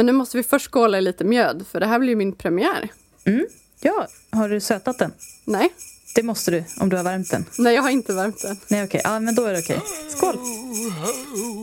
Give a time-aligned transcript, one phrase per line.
[0.00, 2.32] Men nu måste vi först skåla i lite mjöd, för det här blir ju min
[2.32, 2.88] premiär.
[3.24, 3.46] Mm.
[3.80, 5.12] Ja, har du sötat den?
[5.44, 5.72] Nej,
[6.14, 7.44] Det måste du, om du har värmt den.
[7.58, 8.56] nej jag har inte värmt den.
[8.68, 9.00] Nej, okej.
[9.04, 9.80] Ja, men då är det okej.
[10.16, 10.36] Skål!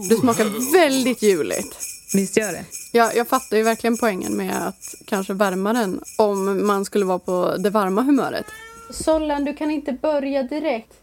[0.10, 1.78] Det smakar väldigt juligt.
[2.14, 2.66] Visst gör det?
[2.92, 7.20] Jag, jag fattar ju verkligen poängen med att kanske värma den om man skulle vara
[7.20, 8.46] på det varma humöret.
[8.90, 10.94] Sollan, du kan inte börja direkt.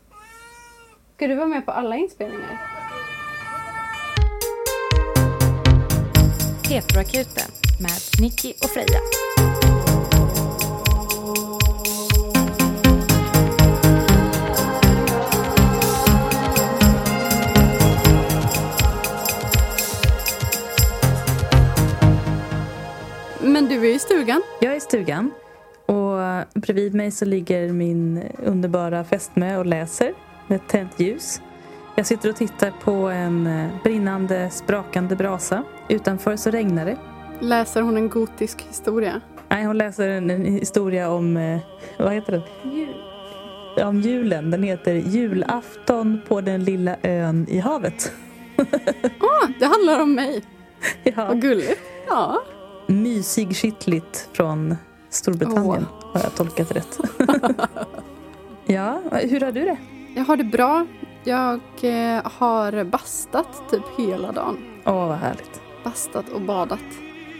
[1.17, 2.74] Ska du vara med på alla inspelningar?
[6.75, 7.51] Petroakuten
[7.81, 7.91] med
[8.21, 9.01] Nicky och Freja.
[23.41, 24.43] Men du är i stugan.
[24.61, 25.31] Jag är i stugan
[25.87, 26.19] och
[26.55, 30.15] bredvid mig så ligger min underbara fästmö och läser
[30.49, 31.41] med tänt ljus.
[31.97, 35.65] Jag sitter och tittar på en eh, brinnande, sprakande brasa.
[35.89, 36.99] Utanför så regnar det.
[37.41, 39.21] Läser hon en gotisk historia?
[39.49, 41.59] Nej, hon läser en, en historia om, eh,
[41.99, 43.87] vad heter den?
[43.89, 44.51] Om julen.
[44.51, 48.13] Den heter Julafton på den lilla ön i havet.
[49.19, 50.43] Ah, det handlar om mig.
[51.03, 51.25] Ja.
[51.27, 51.81] Vad gulligt.
[52.09, 52.43] Ja.
[52.87, 54.77] Mysig kittligt från
[55.11, 55.87] Storbritannien.
[56.01, 56.99] Har jag tolkat rätt?
[58.67, 59.77] ja, hur har du det?
[60.17, 60.87] Jag har det bra.
[61.27, 64.59] Jag eh, har bastat typ hela dagen.
[64.85, 65.61] Åh, vad härligt.
[65.85, 66.79] Bastat och badat.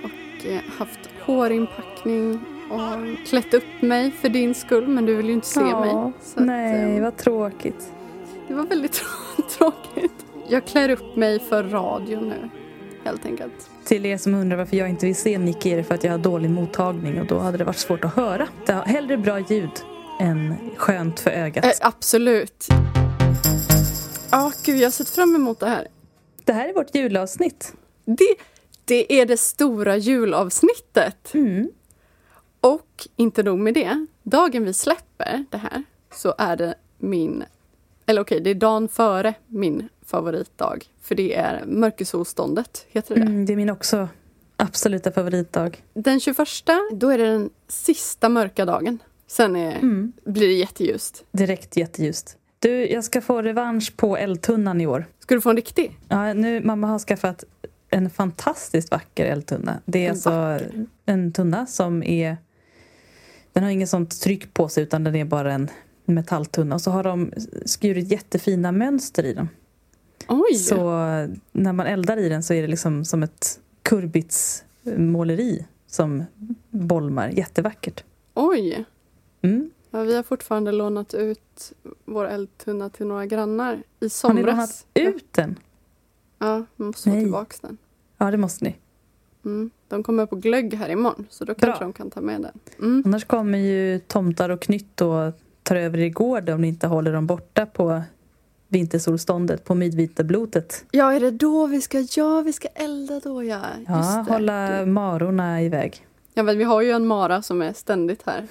[0.05, 4.89] Och eh, haft hårinpackning och klätt upp mig för din skull.
[4.89, 6.13] Men du vill ju inte se Ja, mig.
[6.23, 7.93] Så att, Nej, eh, vad tråkigt.
[8.49, 9.03] Det var väldigt
[9.59, 10.27] tråkigt.
[10.49, 12.51] Jag klär upp mig för radio nu.
[13.05, 13.71] Helt enkelt.
[13.85, 16.11] Till er som undrar varför jag inte vill se Nicky är det för att jag
[16.11, 18.49] har dålig mottagning och då hade det varit svårt att höra.
[18.67, 19.71] Det hellre bra ljud
[20.21, 21.65] än skönt för ögat.
[21.65, 22.69] Eh, absolut.
[24.65, 25.89] Gud, jag har sett fram emot det här.
[26.45, 27.73] Det här är vårt julavsnitt.
[28.05, 28.35] Det,
[28.85, 31.35] det är det stora julavsnittet.
[31.35, 31.71] Mm.
[32.61, 35.83] Och inte nog med det, dagen vi släpper det här
[36.15, 37.45] så är det min,
[38.07, 40.85] eller okej, det är dagen före min favoritdag.
[41.03, 43.27] För det är mörkersolståndet, heter det det?
[43.27, 44.09] Mm, det är min också
[44.57, 45.85] absoluta favoritdag.
[45.95, 46.39] Den 21,
[46.93, 48.99] då är det den sista mörka dagen.
[49.27, 50.13] Sen är, Mm.
[50.25, 51.25] blir det jätteljust.
[51.33, 52.37] Direkt jätteljust.
[52.65, 55.05] Du, jag ska få revansch på eldtunnan i år.
[55.19, 55.99] Ska du få en riktig?
[56.09, 57.45] Ja, nu, mamma har skaffat
[57.91, 59.81] en fantastiskt vacker eldtunna.
[59.85, 60.61] Det är En alltså
[61.07, 62.37] en tunna som är...
[63.53, 65.71] Den har inget sånt tryck på sig utan den är bara en
[66.05, 66.75] metalltunna.
[66.75, 67.33] Och så har de
[67.65, 69.49] skurit jättefina mönster i den.
[70.29, 70.55] Oj!
[70.55, 70.79] Så
[71.53, 76.25] när man eldar i den så är det liksom som ett kurbitsmåleri som
[76.71, 77.29] bolmar.
[77.29, 78.05] Jättevackert.
[78.35, 78.85] Oj!
[79.43, 79.71] Mm.
[79.95, 81.73] Ja, vi har fortfarande lånat ut
[82.05, 84.37] vår eldtunna till några grannar i Har somras.
[84.37, 85.59] ni lånat ut den?
[86.39, 87.25] Ja, vi måste få Nej.
[87.25, 87.77] tillbaka den.
[88.19, 88.77] Ja, det måste ni.
[89.45, 89.71] Mm.
[89.89, 91.87] De kommer på glögg här imorgon, så då kanske Bra.
[91.87, 92.53] de kan ta med den.
[92.79, 93.03] Mm.
[93.07, 97.13] Annars kommer ju tomtar och knytt och tar över i gård om ni inte håller
[97.13, 98.03] dem borta på
[98.69, 100.85] vintersolståndet på midvinterblotet.
[100.91, 102.07] Ja, är det då vi ska...
[102.17, 103.61] Ja, vi ska elda då, ja.
[103.79, 104.33] Just Ja, det.
[104.33, 106.07] hålla marorna iväg.
[106.37, 108.47] Ja, men vi har ju en Mara som är ständigt här.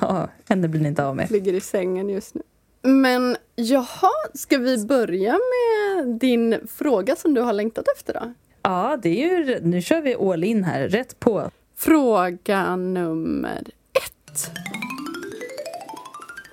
[0.00, 1.30] ja, henne blir ni inte av med.
[1.30, 2.42] Ligger i sängen just nu.
[2.82, 8.34] Men jaha, ska vi börja med din fråga som du har längtat efter då?
[8.62, 11.50] Ja, det är ju, nu kör vi all in här, rätt på.
[11.76, 13.62] Fråga nummer
[13.92, 14.50] ett.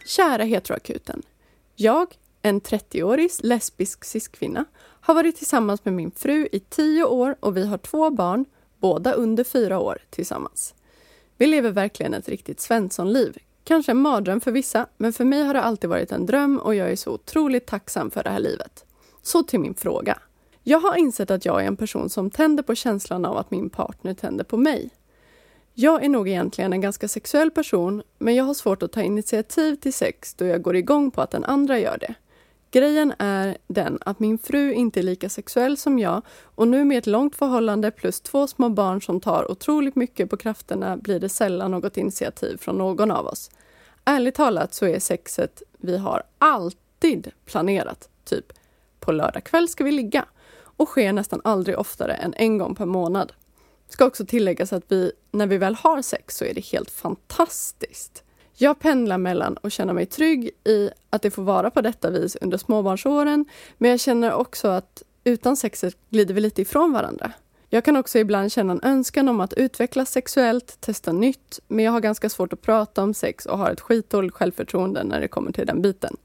[0.06, 1.22] Kära heteroakuten.
[1.76, 2.08] Jag,
[2.42, 4.66] en 30-årig lesbisk cis-kvinna,
[5.02, 8.46] har varit tillsammans med min fru i tio år och vi har två barn,
[8.82, 10.74] båda under fyra år, tillsammans.
[11.38, 13.38] Vi lever verkligen ett riktigt Svenssonliv.
[13.64, 16.76] Kanske en mardröm för vissa, men för mig har det alltid varit en dröm och
[16.76, 18.86] jag är så otroligt tacksam för det här livet.
[19.22, 20.20] Så till min fråga.
[20.64, 23.70] Jag har insett att jag är en person som tänder på känslan av att min
[23.70, 24.90] partner tänder på mig.
[25.74, 29.76] Jag är nog egentligen en ganska sexuell person, men jag har svårt att ta initiativ
[29.76, 32.14] till sex då jag går igång på att den andra gör det.
[32.72, 36.98] Grejen är den att min fru inte är lika sexuell som jag och nu med
[36.98, 41.30] ett långt förhållande plus två små barn som tar otroligt mycket på krafterna blir det
[41.30, 43.52] sällan något initiativ från någon av oss.
[44.06, 48.54] Ärligt talat så är sexet vi har alltid planerat, typ
[49.00, 50.26] på lördag kväll ska vi ligga
[50.64, 53.34] och sker nästan aldrig oftare än en gång per månad.
[53.90, 58.24] Ska också tilläggas att vi, när vi väl har sex så är det helt fantastiskt.
[58.62, 62.38] Jag pendlar mellan att känna mig trygg i att det får vara på detta vis
[62.42, 63.46] under småbarnsåren,
[63.78, 67.32] men jag känner också att utan sexet glider vi lite ifrån varandra.
[67.70, 71.92] Jag kan också ibland känna en önskan om att utvecklas sexuellt, testa nytt, men jag
[71.92, 75.52] har ganska svårt att prata om sex och har ett skitdåligt självförtroende när det kommer
[75.52, 76.18] till den biten.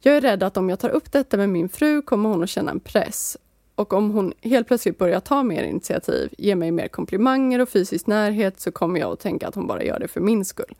[0.00, 2.48] Jag är rädd att om jag tar upp detta med min fru kommer hon att
[2.48, 3.36] känna en press
[3.74, 8.06] och om hon helt plötsligt börjar ta mer initiativ, ge mig mer komplimanger och fysisk
[8.06, 10.74] närhet så kommer jag att tänka att hon bara gör det för min skull.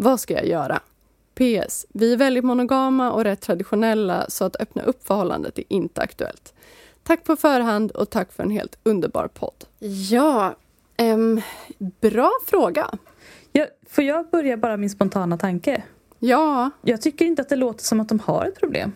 [0.00, 0.80] Vad ska jag göra?
[1.34, 1.86] PS.
[1.88, 6.54] Vi är väldigt monogama och rätt traditionella så att öppna upp förhållandet är inte aktuellt.
[7.02, 9.64] Tack på förhand och tack för en helt underbar podd.
[10.10, 10.56] Ja,
[10.96, 11.40] ehm,
[12.00, 12.90] bra fråga.
[13.52, 15.82] Ja, får jag börja bara min spontana tanke?
[16.18, 18.92] Ja, Jag tycker inte att det låter som att de har ett problem.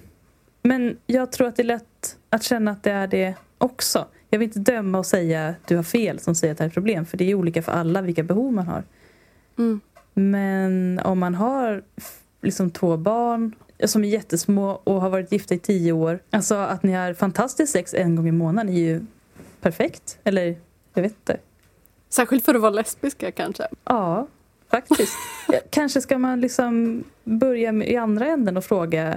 [0.63, 4.07] Men jag tror att det är lätt att känna att det är det också.
[4.31, 6.75] Jag vill inte döma och säga du har fel som säger att det är ett
[6.75, 7.07] problem.
[7.07, 8.85] För det är olika för alla vilka behov man har.
[9.59, 9.81] Mm.
[10.15, 11.83] Men om man har
[12.43, 13.55] liksom två barn
[13.85, 16.19] som är jättesmå och har varit gifta i tio år.
[16.31, 19.01] Alltså att ni har fantastiskt sex en gång i månaden är ju
[19.61, 20.19] perfekt.
[20.25, 20.57] Eller
[20.95, 21.37] jag vet inte.
[22.09, 23.67] särskilt för att vara lesbiska kanske.
[23.85, 24.27] Ja,
[24.71, 25.13] faktiskt.
[25.71, 29.17] Kanske ska man liksom börja i andra änden och fråga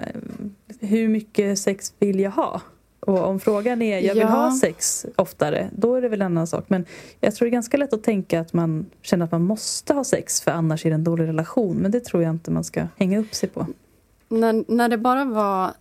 [0.80, 2.62] hur mycket sex vill jag ha?
[3.06, 4.28] Och om frågan är jag vill Ja.
[4.28, 6.66] ha sex oftare, då är det väl en annan sak.
[6.68, 6.86] Men
[7.20, 10.04] jag tror det är ganska lätt att tänka att man känner att man måste ha
[10.04, 11.78] sex för annars är det en dålig relation.
[11.78, 13.68] Men det tror jag inte man ska hänga upp sig på.
[14.28, 15.72] När, när det bara var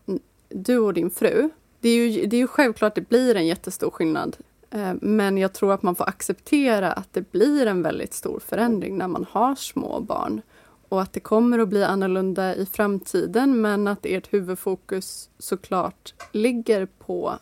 [0.48, 1.50] du och din fru,
[1.80, 4.36] det är ju, det är ju självklart att det blir en jättestor skillnad.
[4.70, 8.96] Eh, Men jag tror att man får acceptera att det blir en väldigt stor förändring
[8.98, 10.40] när man har små barn.
[10.88, 16.86] Och att det kommer att bli annorlunda i framtiden men att ert huvudfokus såklart ligger
[16.86, 17.38] på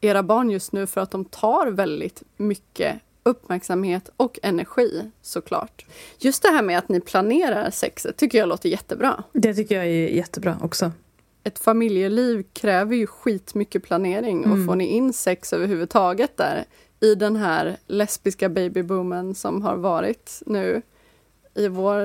[0.00, 5.86] era barn just nu för att de tar väldigt mycket uppmärksamhet och energi såklart.
[6.18, 9.24] Just det här med att ni planerar sexet tycker jag låter jättebra.
[9.32, 10.92] Det tycker jag är jättebra också.
[11.44, 14.66] Ett familjeliv kräver ju skitmycket planering och Mm.
[14.66, 16.64] får ni in sex överhuvudtaget där
[17.00, 20.82] i den här lesbiska babyboomen som har varit nu
[21.54, 21.98] i, vår,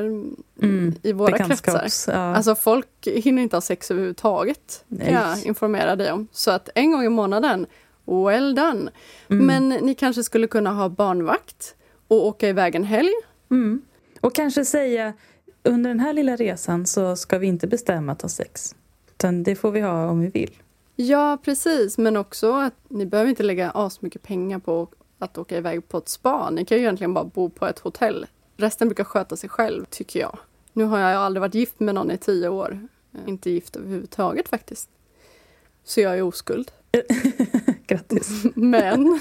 [0.61, 0.95] Mm.
[1.03, 1.87] i våra kretsar.
[2.13, 2.35] Ja.
[2.35, 5.05] Alltså folk hinner inte ha sex överhuvudtaget, Nej.
[5.07, 6.27] kan jag informera dig om.
[6.31, 7.65] Så att en gång i månaden,
[8.05, 8.91] well done.
[9.29, 9.45] Mm.
[9.45, 11.75] Men ni kanske skulle kunna ha barnvakt
[12.07, 13.11] och åka iväg en helg.
[13.51, 13.81] Mm.
[14.21, 15.13] Och kanske säga
[15.63, 18.75] under den här lilla resan så ska vi inte bestämma att ha sex.
[19.11, 20.51] Utan det får vi ha om vi vill.
[20.95, 21.97] Ja, precis.
[21.97, 24.87] Men också att ni behöver inte lägga asmycket pengar på
[25.19, 26.49] att åka iväg på ett spa.
[26.49, 28.25] Ni kan ju egentligen bara bo på ett hotell.
[28.57, 30.37] Resten brukar sköta sig själv, tycker jag.
[30.73, 32.87] Nu har jag aldrig varit gift med någon i tio år.
[33.13, 34.89] Eh, Inte gift överhuvudtaget faktiskt.
[35.83, 36.71] Så jag är oskuld.
[37.87, 38.43] Grattis.
[38.55, 39.19] Men,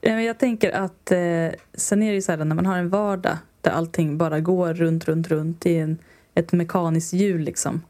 [0.00, 3.36] Jag tänker att eh, sen är det ju så här när man har en vardag
[3.60, 5.98] där allting bara går runt, runt, runt i en,
[6.34, 7.82] ett mekaniskt hjul liksom.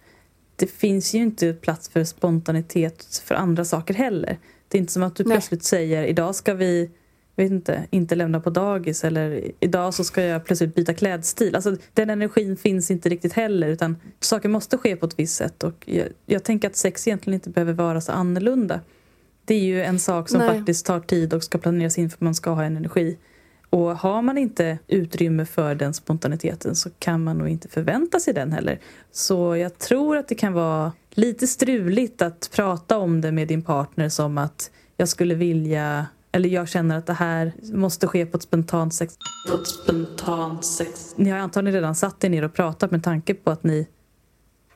[0.57, 4.39] Det finns ju inte plats för spontanitet för andra saker heller.
[4.69, 5.37] Det är inte som att du Nej.
[5.37, 6.91] plötsligt säger idag ska vi
[7.37, 11.55] vet inte, inte lämna på dagis eller idag så ska jag plötsligt byta klädstil.
[11.55, 15.63] Alltså, den energin finns inte riktigt heller utan saker måste ske på ett visst sätt
[15.63, 18.81] och jag, jag tänker att sex egentligen inte behöver vara så annorlunda.
[19.45, 20.49] Det är ju en sak som Nej.
[20.49, 23.19] faktiskt tar tid och ska planeras in för att man ska ha en energi.
[23.71, 28.35] Och har man inte utrymme för den spontaniteten så kan man nog inte förvänta sig
[28.35, 28.79] den heller.
[29.13, 33.63] Så jag tror att det kan vara lite struligt att prata om det med din
[33.63, 38.37] partner som att jag skulle vilja eller jag känner att det här måste ske på
[38.37, 39.15] ett spontant sex.
[39.51, 41.15] På ett spontant sex.
[41.17, 43.87] Ni har antagligen redan satt er ner och pratat med tanke på att ni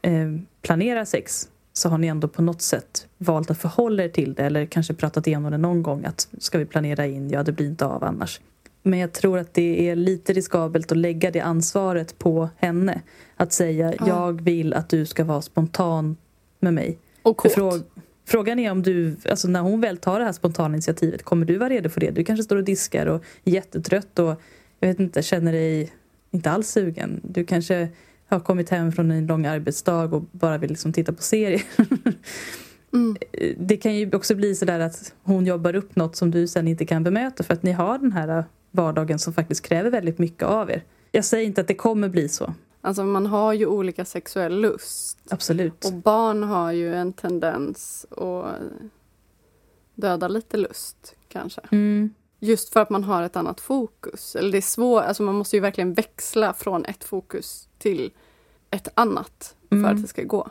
[0.02, 0.28] eh,
[0.62, 4.42] planerar sex så har ni ändå på något sätt valt att förhålla er till det
[4.42, 7.66] eller kanske pratat igenom det någon gång att ska vi planera in, ja det blir
[7.66, 8.40] inte av annars.
[8.82, 13.00] Men jag tror att det är lite riskabelt att lägga det ansvaret på henne.
[13.36, 14.08] Att säga Ja.
[14.08, 16.16] jag vill att du ska vara spontan
[16.60, 16.98] med mig.
[17.22, 17.86] och kåt.
[18.26, 21.56] Frågan är om du, alltså när hon väl tar det här spontana initiativet, kommer du
[21.56, 22.10] vara redo för det?
[22.10, 24.42] Du kanske står och diskar och är jättetrött och
[24.80, 25.92] jag vet inte, känner dig
[26.30, 27.20] inte alls sugen.
[27.24, 27.88] Du kanske
[28.28, 31.62] har kommit hem från en lång arbetsdag och bara vill liksom titta på serier.
[32.92, 33.16] Mm.
[33.58, 36.86] Det kan ju också bli sådär att hon jobbar upp något som du sen inte
[36.86, 40.70] kan bemöta för att ni har den här vardagen som faktiskt kräver väldigt mycket av
[40.70, 40.82] er.
[41.12, 42.54] Jag säger inte att det kommer bli så,
[42.86, 45.18] Alltså man har ju olika sexuell lust.
[45.30, 45.84] absolut.
[45.84, 48.54] Och barn har ju en tendens att
[49.94, 51.60] döda lite lust, kanske.
[51.70, 52.14] Mm.
[52.40, 54.36] Just för att man har ett annat fokus.
[54.36, 58.10] Eller det är svårt, alltså man måste ju verkligen växla från ett fokus till
[58.70, 59.90] ett annat för Mm.
[59.96, 60.48] att det ska gå.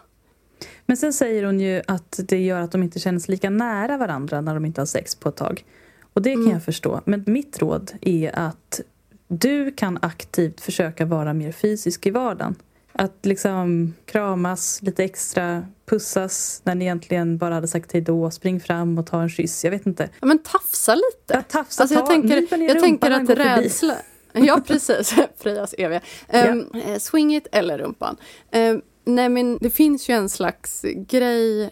[0.85, 3.97] Men sen säger hon ju att det gör att de inte känner sig lika nära
[3.97, 5.65] varandra när de inte har sex på ett tag.
[6.13, 6.53] Och det kan Mm.
[6.53, 7.01] jag förstå.
[7.05, 8.81] Men mitt råd är att
[9.27, 12.55] du kan aktivt försöka vara mer fysisk i vardagen.
[12.91, 18.59] Att liksom kramas lite extra, pussas när ni egentligen bara hade sagt hej då, spring
[18.59, 19.63] fram och ta en kyss.
[19.63, 20.09] Jag vet inte.
[20.19, 21.33] Ja, men tafsa lite.
[21.33, 23.49] Ja, tafsa, Alltså jag ta, tänker, jag tänker att går förbi.
[23.49, 23.93] rädsla...
[24.33, 25.15] Ja, precis.
[25.37, 26.01] Frejas eviga.
[26.33, 28.17] Um, eh, Swing it eller rumpan.
[28.51, 31.69] Um, nej, men det finns ju en slags grej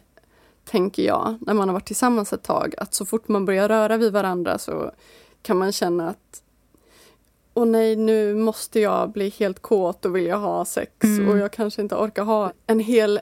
[0.65, 3.97] tänker jag, när man har varit tillsammans ett tag, att så fort man börjar röra
[3.97, 4.91] vid varandra så
[5.41, 6.42] kan man känna att
[7.53, 11.29] Åh nej, nu måste jag bli helt kåt och vilja ha sex Mm.
[11.29, 13.19] och jag kanske inte orkar ha en hel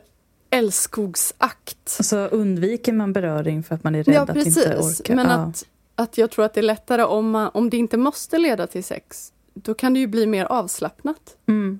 [0.49, 1.89] älskogsakt.
[1.89, 5.15] Så undviker man beröring för att man är rädd Ja, att inte orka.
[5.15, 5.33] Men ja.
[5.33, 8.67] att, att jag tror att det är lättare om, man, om det inte måste leda
[8.67, 9.33] till sex.
[9.53, 11.79] Då kan det ju bli mer avslappnat Mm.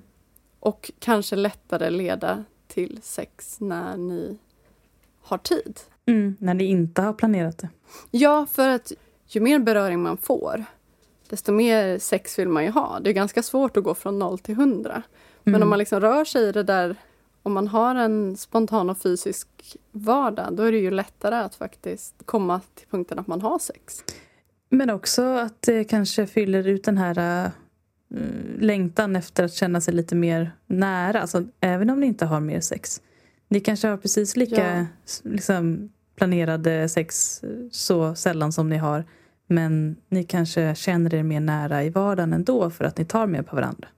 [0.60, 4.38] och kanske lättare leda till sex när ni
[5.22, 5.80] har tid.
[6.06, 6.36] Mm.
[6.40, 7.68] När ni inte har planerat det.
[8.10, 8.92] Ja, för att
[9.26, 10.64] ju mer beröring man får,
[11.32, 13.00] desto mer sex vill man ju ha.
[13.00, 15.02] Det är ganska svårt att gå från noll till hundra.
[15.42, 15.62] Men Mm.
[15.62, 16.96] om man liksom rör sig i det där,
[17.42, 19.48] om man har en spontan och fysisk
[19.92, 24.04] vardag, då är det ju lättare att faktiskt komma till punkten att man har sex.
[24.68, 27.44] Men också att det kanske fyller ut den här
[28.14, 28.20] uh,
[28.58, 31.20] längtan efter att känna sig lite mer nära.
[31.20, 33.00] Alltså, även om ni inte har mer sex.
[33.48, 34.86] Ni kanske har precis lika Ja.
[35.30, 39.04] liksom, planerade sex eh, så sällan som ni har.
[39.46, 43.42] Men ni kanske känner er mer nära i vardagen ändå för att ni tar mer
[43.42, 43.88] på varandra.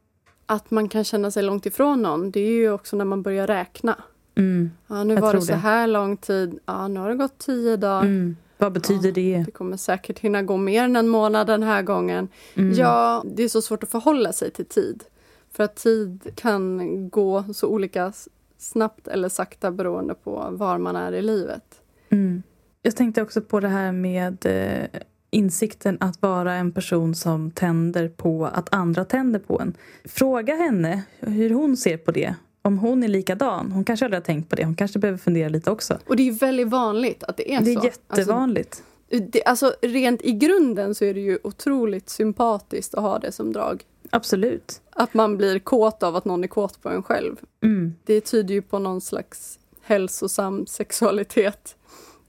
[0.47, 3.47] Att man kan känna sig långt ifrån någon, det är ju också när man börjar
[3.47, 3.99] räkna.
[4.35, 4.71] Mm.
[4.87, 5.59] Ja, nu var det så det.
[5.59, 6.59] här lång tid.
[6.67, 8.03] Ja, nu har det gått tio dagar.
[8.03, 8.37] Mm.
[8.59, 9.43] Vad betyder det?
[9.47, 12.29] Det kommer säkert hinna gå mer än en månad den här gången.
[12.55, 12.73] Mm.
[12.73, 15.05] Ja, det är så svårt att förhålla sig till tid.
[15.53, 18.13] För att tid kan gå så olika
[18.59, 21.81] snabbt eller sakta beroende på var man är i livet.
[22.09, 22.43] Mm.
[22.83, 25.01] Jag tänkte också på det här med eh,
[25.35, 29.75] insikten att vara en person som tänder på att andra tänder på en.
[30.05, 32.35] Fråga henne hur hon ser på det.
[32.63, 33.73] Om hon är likadan.
[33.73, 34.65] Hon kanske aldrig har tänkt på det.
[34.65, 35.99] Hon kanske behöver fundera lite också.
[36.07, 37.81] Och det är ju väldigt vanligt att det är Det så.
[37.81, 38.83] är jättevanligt.
[39.13, 43.33] Alltså, det, alltså rent i grunden så är det ju otroligt sympatiskt att ha det
[43.33, 43.83] som drag.
[44.11, 44.81] Absolut.
[44.91, 47.37] Att man blir kåt av att någon är kåt på en själv.
[47.63, 47.95] Mm.
[48.05, 51.77] Det tyder ju på någon slags hälsosam sexualitet.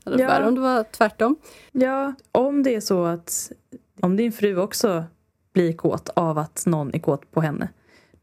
[0.06, 0.28] Hade Ja.
[0.28, 1.36] värre om det var tvärtom.
[1.72, 3.52] Ja, om det är så att
[4.02, 5.04] om din fru också
[5.54, 7.70] blir kåt av att någon är kåt på henne.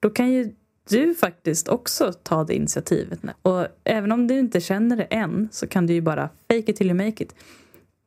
[0.01, 0.55] Då kan ju
[0.89, 3.21] du faktiskt också ta det initiativet.
[3.43, 6.77] Och även om du inte känner det än så kan du ju bara fake it
[6.77, 7.35] till you make it.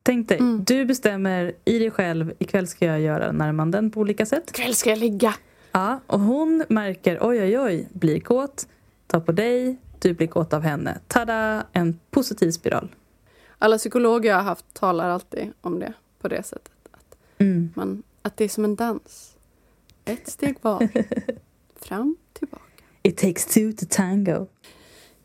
[0.03, 0.63] Tänk dig, Mm.
[0.67, 4.49] du bestämmer i dig själv ikväll ska jag göra närmanden på olika sätt.
[4.49, 5.33] Ikväll ska jag ligga.
[5.71, 8.67] Ja, och hon märker oj oj oj, blir kåt,
[9.07, 10.97] tar på dig, du blir kåt av henne.
[11.07, 11.63] Tada!
[11.73, 12.89] En positiv spiral.
[13.57, 16.71] Alla psykologer jag har haft talar alltid om det på det sättet.
[16.91, 17.69] Att, Mm.
[17.75, 19.35] man, att det är som en dans.
[20.05, 20.87] Ett steg var.
[21.81, 22.63] Fram, tillbaka.
[23.01, 24.47] It takes two to tango.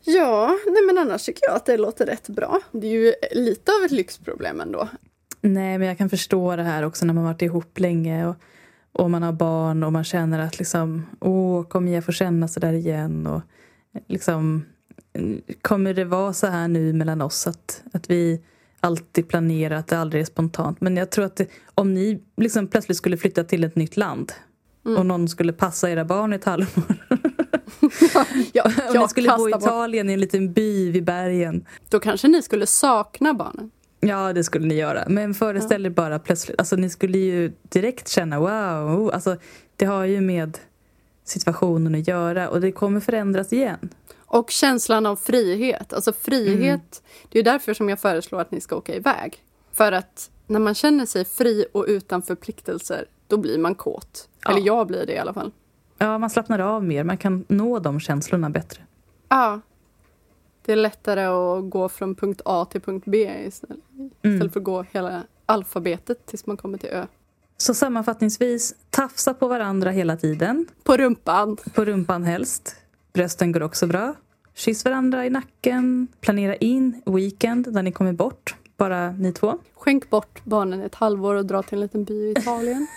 [0.03, 2.59] Ja, nej men annars tycker jag att det låter rätt bra.
[2.71, 4.87] Det är ju lite av ett lyxproblem ändå.
[5.41, 8.35] Nej, men jag kan förstå det här också när man varit ihop länge och,
[8.91, 12.59] och man har barn och man känner att liksom, åh, kommer jag få känna så
[12.59, 13.27] där igen?
[13.27, 13.41] Och
[14.07, 14.65] liksom,
[15.61, 18.41] kommer det vara så här nu mellan oss att, att vi
[18.79, 20.81] alltid planerar, att det aldrig är spontant?
[20.81, 24.31] Men jag tror att det, om ni liksom plötsligt skulle flytta till ett nytt land
[24.85, 24.97] Mm.
[24.97, 26.83] och någon skulle passa era barn i ett halvår.
[28.53, 29.51] Ja, och ni jag skulle bo i.
[29.51, 31.65] Italien i en liten by vid bergen.
[31.89, 33.71] Då kanske ni skulle sakna barnen.
[33.99, 35.03] Ja, det skulle ni göra.
[35.07, 39.37] Men föreställ er bara plötsligt, alltså ni skulle ju direkt känna wow, alltså
[39.75, 40.57] det har ju med
[41.23, 43.89] situationen att göra och det kommer förändras igen.
[44.33, 45.93] Och känslan av frihet.
[45.93, 49.43] Alltså frihet, det är därför som jag föreslår att ni ska åka iväg.
[49.71, 54.29] För att när man känner sig fri och utan förpliktelser, då blir man kåt.
[54.43, 54.51] Ja.
[54.51, 55.51] Eller jag blir det i alla fall.
[55.97, 58.81] Ja, man slappnar av mer, man kan nå de känslorna bättre.
[59.29, 59.59] Ja.
[60.65, 64.09] Det är lättare att gå från punkt A till punkt B istället, Mm.
[64.35, 67.05] istället för att gå hela alfabetet tills man kommer till Ö.
[67.57, 71.57] Så sammanfattningsvis, tafsa på varandra hela tiden, På rumpan.
[71.73, 72.75] på rumpan helst.
[73.13, 74.13] Brösten går också bra.
[74.55, 79.57] Kyss varandra i nacken, planera in weekend där ni kommer bort, bara ni två.
[79.75, 82.87] Skänk bort barnen ett halvår och dra till en liten by i Italien.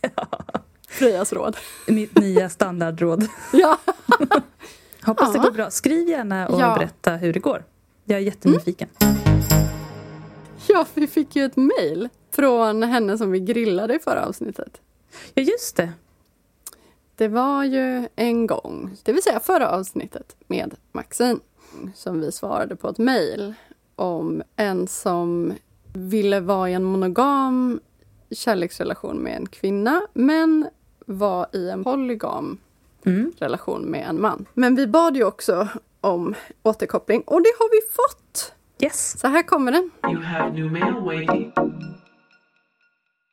[0.88, 1.56] Frejas råd.
[1.88, 3.26] Mitt nya standardråd.
[3.52, 3.78] Ja.
[5.02, 5.42] Hoppas det Ja.
[5.44, 5.70] går bra.
[5.70, 6.74] Skriv gärna och Ja.
[6.78, 7.64] berätta hur det går.
[8.04, 8.88] Jag är jättenyfiken.
[10.68, 14.80] ja, vi fick ju ett mejl från henne som vi grillade i förra avsnittet.
[15.34, 15.92] Ja, just det.
[17.16, 21.38] Det var ju en gång, det vill säga förra avsnittet med Maxine,
[21.94, 23.54] som vi svarade på ett mejl
[23.96, 25.52] om en som
[25.94, 27.80] ville vara i en monogam
[28.30, 30.68] kärleksrelation med en kvinna, men
[31.06, 32.58] var i en polygam
[33.06, 33.32] Mm.
[33.38, 34.46] relation med en man.
[34.54, 35.68] Men vi bad ju också
[36.00, 38.52] om återkoppling och det har vi fått!
[38.82, 39.20] Yes.
[39.20, 39.90] Så här kommer den.
[40.12, 41.52] You have new mail waiting.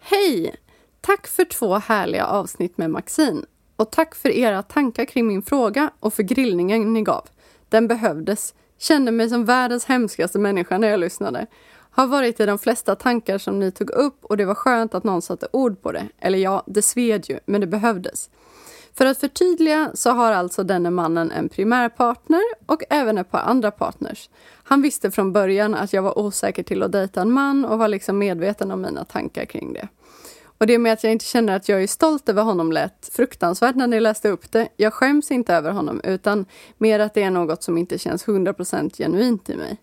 [0.02, 0.56] Hej!
[1.02, 3.42] Tack för två härliga avsnitt med Maxine.
[3.76, 7.28] Och tack för era tankar kring min fråga och för grillningen ni gav.
[7.70, 8.54] Den behövdes.
[8.78, 11.48] Kände mig som världens hemskaste människa när jag lyssnade.
[11.92, 15.04] Har varit i de flesta tankar som ni tog upp och det var skönt att
[15.04, 16.08] någon satte ord på det.
[16.20, 18.30] Eller ja, det sved ju, men det behövdes.
[18.94, 23.72] För att förtydliga så har alltså denne mannen en primärpartner och även ett par andra
[23.72, 24.30] partners.
[24.64, 27.88] Han visste från början att jag var osäker till att dejta en man och var
[27.88, 29.88] liksom medveten om mina tankar kring det.
[30.64, 33.76] Och det med att jag inte känner att jag är stolt över honom lät fruktansvärt
[33.76, 34.68] när ni läste upp det.
[34.78, 36.46] Jag skäms inte över honom utan
[36.78, 39.78] mer att det är något som inte känns 100% genuint i mig.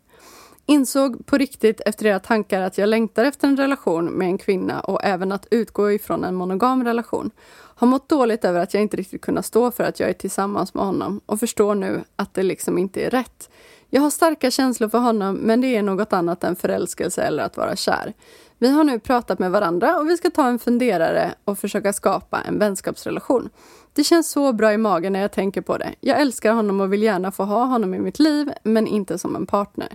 [0.67, 4.81] Insåg på riktigt efter era tankar att jag längtar efter en relation med en kvinna
[4.81, 7.31] och även att utgå ifrån en monogam relation.
[7.53, 10.75] Har mått dåligt över att jag inte riktigt kunnat stå för att jag är tillsammans
[10.75, 13.51] med honom och förstår nu att det liksom inte är rätt.
[13.91, 17.57] Jag har starka känslor för honom men det är något annat än förälskelse eller att
[17.57, 18.15] vara kär.
[18.63, 22.41] Vi har nu pratat med varandra och vi ska ta en funderare och försöka skapa
[22.41, 23.49] en vänskapsrelation.
[23.93, 25.95] Det känns så bra i magen när jag tänker på det.
[26.01, 29.37] Jag älskar honom och vill gärna få ha honom i mitt liv, men inte som
[29.37, 29.89] en partner.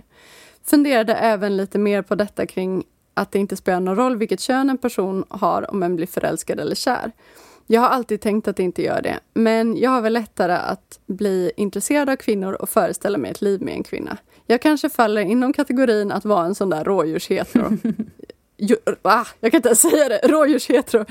[0.64, 4.70] Funderade även lite mer på detta kring att det inte spelar någon roll vilket kön
[4.70, 7.12] en person har om en blir förälskad eller kär.
[7.66, 11.00] Jag har alltid tänkt att det inte gör det, men jag har väl lättare att
[11.06, 14.16] bli intresserad av kvinnor och föreställa mig ett liv med en kvinna.
[14.46, 17.72] Jag kanske faller inom kategorin att vara en sån där rådjurshetero.
[18.58, 20.20] Jo, ah, jag kan inte ens säga det.
[20.24, 21.04] Rådjurshetero.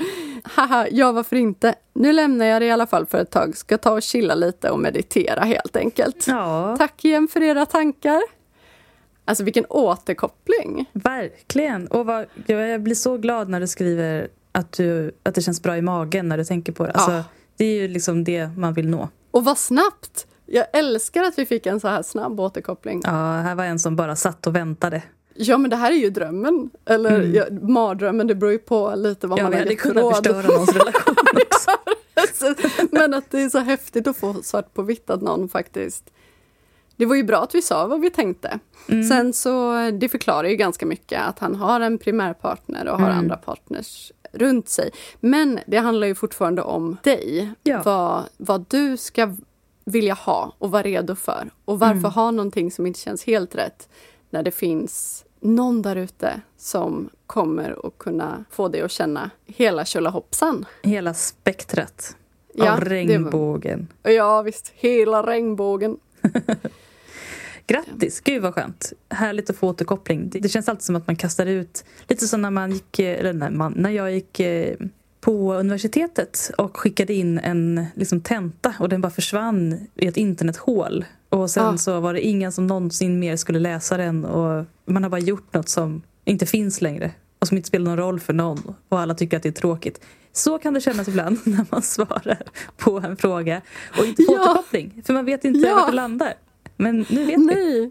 [0.44, 1.74] Haha, ja varför inte?
[1.94, 3.56] Nu lämnar jag det i alla fall för ett tag.
[3.56, 6.26] Ska ta och chilla lite och meditera helt enkelt.
[6.26, 8.22] Ja, Tack igen för era tankar.
[9.24, 10.84] Alltså vilken återkoppling.
[10.92, 11.86] verkligen.
[11.86, 15.76] Och vad, jag blir så glad när du skriver att, du, att det känns bra
[15.76, 16.92] i magen när du tänker på det.
[16.92, 17.24] Alltså, Ja.
[17.58, 19.08] Det är ju liksom det man vill nå.
[19.30, 20.26] Och vad snabbt!
[20.46, 23.00] Jag älskar att vi fick en så här snabb återkoppling.
[23.04, 25.02] Ja, här var en som bara satt och väntade.
[25.38, 26.70] Ja men det här är ju drömmen.
[26.84, 27.34] Eller Mm.
[27.34, 30.14] ja, mardrömmen, det beror ju på lite vad Ja, man har gett kunnat råd.
[30.16, 31.14] förstöra någons relation
[32.16, 32.54] också.
[32.90, 36.10] Men att det är så häftigt att få svart på vitt att någon faktiskt...
[36.98, 38.58] Det var ju bra att vi sa vad vi tänkte.
[38.88, 39.04] Mm.
[39.04, 43.18] Sen så, det förklarar ju ganska mycket att han har en primärpartner och har Mm.
[43.18, 44.90] andra partners runt sig.
[45.20, 47.50] Men det handlar ju fortfarande om dig.
[47.62, 47.82] Ja.
[47.84, 49.36] Vad, vad du ska
[49.84, 51.50] vilja ha och vara redo för.
[51.64, 52.10] Och varför Mm.
[52.12, 53.88] ha någonting som inte känns helt rätt
[54.30, 59.84] när det finns någon där ute som kommer att kunna få dig att känna hela
[59.84, 60.64] tjolahoppsan.
[60.82, 62.16] Hela spektrat
[62.54, 63.88] Ja, av var- regnbågen.
[64.02, 65.96] Ja visst, hela regnbågen.
[67.66, 68.20] Grattis!
[68.20, 68.92] Gud vad skönt.
[69.08, 70.28] Härligt att få återkoppling.
[70.30, 73.18] Det, det känns alltid som att man kastar ut, lite som när man gick, eh,
[73.20, 74.76] eller när, man, när jag gick eh,
[75.20, 81.04] på universitetet och skickade in en liksom, tenta och den bara försvann i ett internethål.
[81.36, 81.76] Och sen Ah.
[81.78, 85.54] så var det ingen som någonsin mer skulle läsa den och man har bara gjort
[85.54, 89.14] något som inte finns längre och som inte spelar någon roll för någon och alla
[89.14, 90.00] tycker att det är tråkigt.
[90.32, 92.42] Så kan det kännas ibland när man svarar
[92.76, 93.62] på en fråga
[93.98, 94.42] och inte får Ja.
[94.42, 95.02] återkoppling.
[95.06, 95.74] För man vet inte Ja.
[95.74, 96.34] vart det landar.
[96.76, 97.44] Men nu vet vi.
[97.44, 97.90] Nej.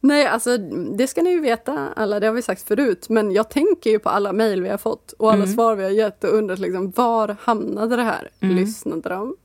[0.00, 0.58] Nej, alltså
[0.96, 3.06] det ska ni ju veta alla, det har vi sagt förut.
[3.08, 5.54] Men jag tänker ju på alla mejl vi har fått och alla Mm.
[5.54, 8.30] svar vi har gett och undrat liksom, var hamnade det här?
[8.40, 8.56] Mm.
[8.56, 9.36] Lyssnade de?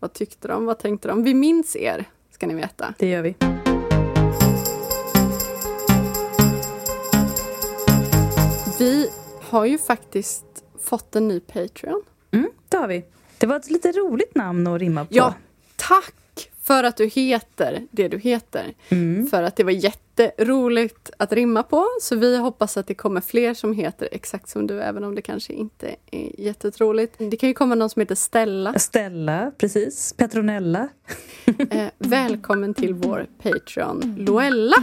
[0.00, 0.64] Vad tyckte de?
[0.66, 1.22] Vad tänkte de?
[1.24, 2.04] Vi minns er,
[2.42, 2.94] ska ni veta.
[2.98, 3.34] Det gör vi.
[8.78, 10.44] Vi har ju faktiskt
[10.84, 12.02] fått en ny Patreon.
[12.30, 13.04] Mm, det har vi.
[13.38, 15.08] Det var ett lite roligt namn att rimma på.
[15.14, 15.34] Ja,
[15.76, 16.14] tack
[16.62, 18.74] för att du heter det du heter.
[18.88, 19.26] Mm.
[19.26, 21.86] För att det var jätteroligt att rimma på.
[22.00, 25.22] Så vi hoppas att det kommer fler som heter exakt som du, även om det
[25.22, 27.14] kanske inte är jättetroligt.
[27.18, 28.78] Det kan ju komma någon som heter Stella.
[28.78, 30.14] Stella, precis.
[30.16, 30.88] Petronella.
[31.70, 34.76] Eh, välkommen till vår Patreon, Loella.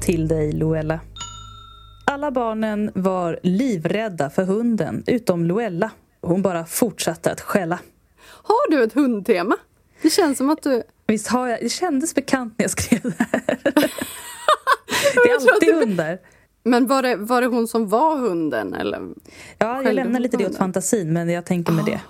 [0.00, 1.00] Till dig, Luella.
[2.12, 5.90] Alla barnen var livrädda för hunden, utom Luella.
[6.20, 7.78] Hon bara fortsatte att skälla.
[8.22, 9.56] Har du ett hundtema?
[10.02, 10.82] Det känns som att du...
[11.06, 11.60] Visst har jag...
[11.60, 13.56] Det kändes bekant när jag skrev det här.
[15.14, 16.18] det är alltid hundar.
[16.64, 18.74] Men var det, var det hon som var hunden?
[18.74, 19.00] Eller?
[19.58, 22.00] Ja, jag lämnar lite det åt fantasin, men jag tänker med det.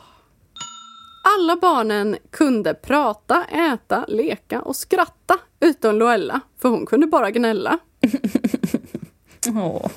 [1.38, 7.78] Alla barnen kunde prata, äta, leka och skratta utom Loella, för hon kunde bara gnälla.
[9.48, 9.90] Åh.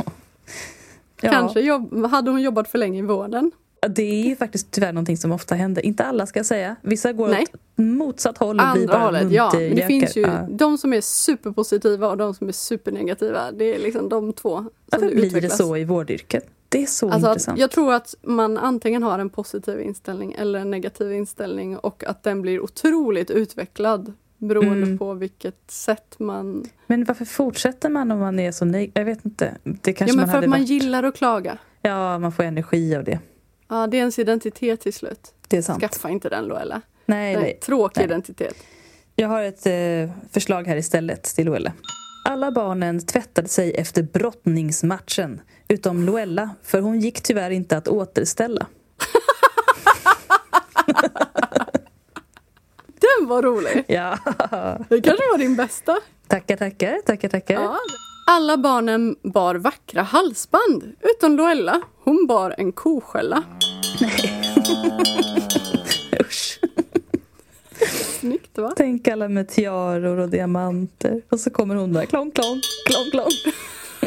[1.21, 1.29] Ja.
[1.31, 3.51] Kanske jobb, hade hon jobbat för länge i vården.
[3.89, 5.85] Det är ju faktiskt tyvärr någonting som ofta händer.
[5.85, 6.75] Inte alla ska jag säga.
[6.81, 7.45] Vissa går Nej.
[7.53, 9.51] åt motsatt håll och blir Andra bara hållet, ja.
[9.53, 10.47] Men det finns ju Ja.
[10.49, 13.51] de som är superpositiva och de som är supernegativa.
[13.51, 15.57] Det är liksom de två som Varför det blir utvecklas.
[15.57, 16.47] det så i vårdyrket?
[16.69, 17.59] Det är så Alltså intressant.
[17.59, 22.23] jag tror att man antingen har en positiv inställning eller en negativ inställning och att
[22.23, 24.13] den blir otroligt utvecklad
[24.47, 24.97] beroende Mm.
[24.97, 26.65] på vilket sätt man...
[26.87, 28.91] Men varför fortsätter man om man är så neg...
[28.93, 29.57] Jag vet inte.
[29.63, 30.69] Det Ja, kanske men man för att man varit...
[30.69, 31.57] gillar att klaga.
[31.81, 33.19] Ja, man får energi av det.
[33.67, 35.33] Ja, det är ens identitet till slut.
[35.47, 35.79] Det är sant.
[35.83, 36.81] Skaffa inte den Loella.
[37.05, 37.59] Nej, Nej, nej.
[37.63, 38.05] tråkig Nej.
[38.05, 38.55] identitet.
[39.15, 41.71] Jag har ett eh, förslag här istället till Loella.
[42.25, 48.67] Alla barnen tvättade sig efter brottningsmatchen utom Loella, för hon gick tyvärr inte att återställa.
[53.19, 53.83] Den var rolig!
[53.87, 54.17] Ja,
[54.89, 55.97] Det kanske var din bästa.
[56.27, 57.53] tackar, tackar, tackar, tackar.
[57.53, 57.77] Ja.
[58.27, 61.81] Alla barnen bar vackra halsband, utom Loella.
[62.03, 63.43] Hon bar en koskälla.
[66.21, 66.59] Usch.
[68.19, 68.73] Snyggt va?
[68.77, 71.21] Tänk alla med tiaror och diamanter.
[71.29, 73.31] Och så kommer hon där, klong, klong, klong, klong.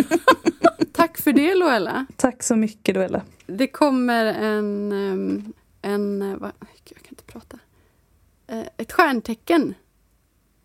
[0.92, 2.06] Tack för det Loella.
[2.16, 3.22] Tack så mycket, Loella.
[3.46, 4.92] Det kommer en...
[5.82, 6.52] en eh, gud,
[6.88, 7.58] jag kan inte prata.
[8.48, 9.74] Eh, Ett stjärntecken.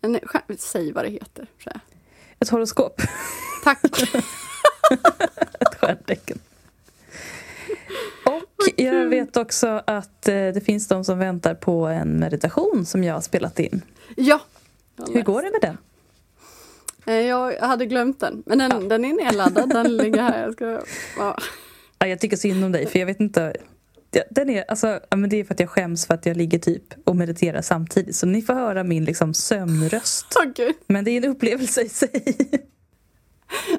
[0.00, 1.46] En, stjärn, säg vad det heter.
[1.64, 1.80] Så här.
[2.40, 3.02] Ett horoskop,
[3.64, 3.84] Tack.
[5.60, 6.38] ett stjärntecken.
[8.24, 8.42] Och
[8.76, 13.14] jag vet också att eh, det finns de som väntar på en meditation som jag
[13.14, 13.82] har spelat in.
[14.16, 14.40] ja.
[15.12, 15.78] Hur går det med den?
[17.14, 18.42] Eh, Jag hade glömt den.
[18.46, 18.78] Men den, Ja.
[18.88, 19.68] den är nedladdad.
[19.70, 20.42] Den ligger här.
[20.42, 20.80] Jag ska,
[21.18, 21.38] ja.
[21.98, 23.56] Ja, jag tycker synd om dig, för jag vet inte...
[24.30, 26.84] Den är, alltså, men det är för att jag skäms för att jag ligger typ
[27.04, 28.16] och mediterar samtidigt.
[28.16, 30.26] Så ni får höra min liksom, sömnröst.
[30.56, 30.74] Gud.
[30.86, 32.36] Men det är en upplevelse i sig.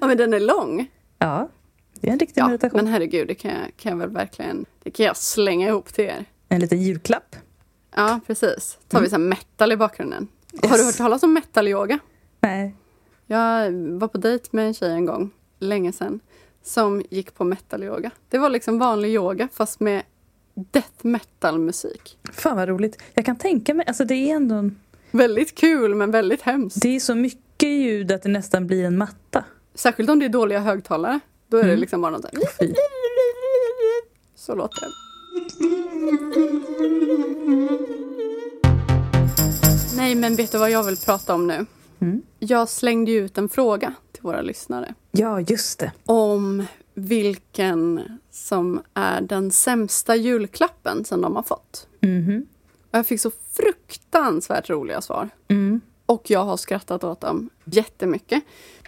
[0.02, 0.88] ja, men den är lång.
[1.18, 1.50] Ja,
[2.02, 2.78] det är en riktig Ja, meditation.
[2.78, 4.66] men herregud, det kan, jag, kan jag väl verkligen...
[4.84, 6.26] Det kan jag slänga ihop till er.
[6.50, 7.36] En liten julklapp.
[7.96, 8.78] Ja, precis.
[8.88, 10.28] tar vi så här metal i bakgrunden.
[10.62, 10.86] Har du Yes.
[10.86, 12.00] hört talas om metal-yoga?
[12.40, 12.76] Nej.
[13.28, 16.20] Jag var på dejt med en tjej en gång, länge sedan,
[16.64, 18.12] som gick på metal-yoga.
[18.30, 20.04] Det var liksom vanlig yoga fast med
[20.56, 22.18] death metal-musik.
[22.34, 23.02] Fan vad roligt.
[23.14, 24.56] Jag kan tänka mig, alltså det är ändå...
[24.56, 24.80] en-
[25.12, 26.82] Väldigt kul men väldigt hemskt.
[26.82, 29.44] Det är så mycket ljud att det nästan blir en matta.
[29.76, 31.20] Särskilt om det är dåliga högtalare.
[31.48, 31.80] Då är det Mm.
[31.80, 32.26] liksom bara något.
[34.36, 34.88] Så låter det.
[39.98, 41.66] Nej, men vet du vad jag vill prata om nu?
[42.00, 42.22] Mm.
[42.40, 45.92] Jag slängde ju ut en fråga till våra lyssnare Ja, just det.
[46.06, 51.88] om vilken som är den sämsta julklappen som de har fått.
[52.00, 52.46] Mhm.
[52.92, 55.30] Och jag fick så fruktansvärt roliga svar.
[55.48, 55.82] Mm.
[56.06, 58.44] Och jag har skrattat åt dem jättemycket.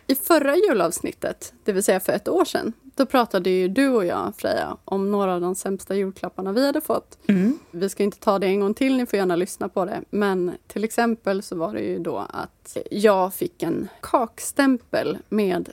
[0.08, 4.06] I förra julavsnittet, det vill säga för ett år sedan, då pratade ju du och
[4.06, 7.18] jag, Freja, om några av de sämsta julklapparna vi hade fått.
[7.28, 7.60] Mm.
[7.72, 10.02] Vi ska inte ta det en gång till, ni får gärna lyssna på det.
[10.10, 15.70] Men till exempel så var det ju då att jag fick en kakstämpel med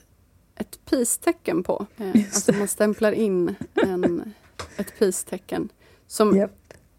[0.55, 1.85] ett pistecken på.
[1.97, 4.33] Eh, Alltså man stämplar in en,
[4.77, 5.69] ett pistecken.
[6.07, 6.51] Som Japp.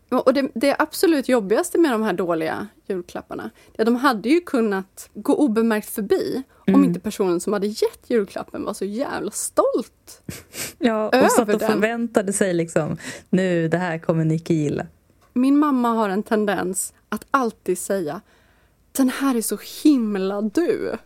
[0.08, 5.10] och det, det absolut jobbigaste med de här dåliga julklapparna, att de hade ju kunnat
[5.14, 6.84] gå obemärkt förbi om Mm.
[6.84, 10.22] inte personen som hade gett julklappen var så jävla stolt.
[10.78, 11.72] Ja, Över och satt och den.
[11.72, 12.96] förväntade sig liksom,
[13.30, 14.86] nu det här kommer Nicky gilla.
[15.32, 18.20] Min mamma har en tendens att alltid säga
[18.92, 20.96] den här är så himla du.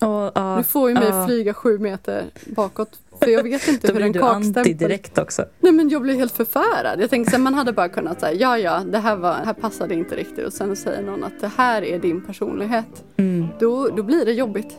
[0.00, 2.98] Och, ja, Du får ju mig att flyga sju meter bakåt.
[3.20, 4.76] För jag vet inte Då hur blir en du anti kakstämpel...
[4.76, 5.44] direkt också.
[5.60, 7.00] Nej men jag blir helt förfärad.
[7.00, 9.52] Jag tänkte att man hade bara kunnat säga ja ja, det här, var, det här
[9.54, 10.46] passade inte riktigt.
[10.46, 13.04] Och sen säger någon att det här är din personlighet.
[13.16, 13.46] Mm.
[13.60, 14.78] Då, då blir det jobbigt.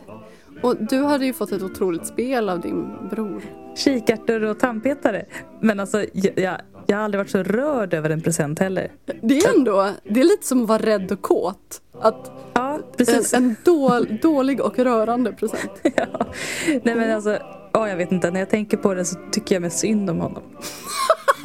[0.62, 3.42] Och du hade ju fått ett otroligt spel av din bror.
[3.76, 5.24] Kikärtor och tandpetare.
[5.60, 6.54] Men alltså, jag, jag,
[6.86, 8.92] jag har aldrig varit så rörd över en present heller.
[9.22, 11.80] Det är ändå, det är lite som att vara rädd och kåt.
[12.00, 13.34] Att Ja, en, precis.
[13.34, 15.70] en dål, dålig och rörande present.
[15.96, 16.26] Ja.
[16.82, 17.38] Nej men alltså,
[17.72, 18.30] ja, jag vet inte.
[18.30, 20.42] När jag tänker på det så tycker jag mest synd om honom.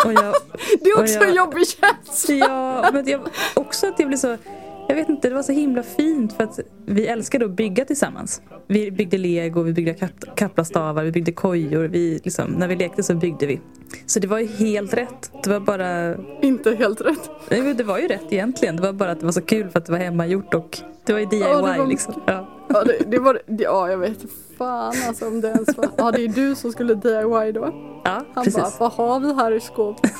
[0.05, 0.15] Jag,
[0.81, 2.35] Det är också jag- en jobbig känsla.
[2.35, 3.21] ja, men jag,
[3.53, 4.37] också att jag blir så...
[4.87, 8.41] Jag vet inte, det var så himla fint för att vi älskade att bygga tillsammans.
[8.67, 11.83] Vi byggde lego, vi byggde kap- kaplastavar, vi byggde kojor.
[11.87, 13.59] Vi, liksom, när vi lekte så byggde vi.
[14.05, 15.31] Så det var ju helt rätt.
[15.43, 16.15] Det var bara...
[16.41, 17.29] Inte helt rätt.
[17.51, 18.75] Nej, men Det var ju rätt egentligen.
[18.75, 21.13] Det var bara att det var så kul för att det var hemmagjort och det
[21.13, 22.13] var ju DIY det var liksom.
[22.25, 22.47] Ja.
[22.69, 24.17] Ja, det, det var, ja jag vet
[24.57, 25.89] fan alltså om det ens var.
[25.97, 27.73] Ja, det är du som skulle DIY då.
[28.03, 28.61] Ja, Han precis.
[28.61, 30.11] bara, vad har vi här i skåpet?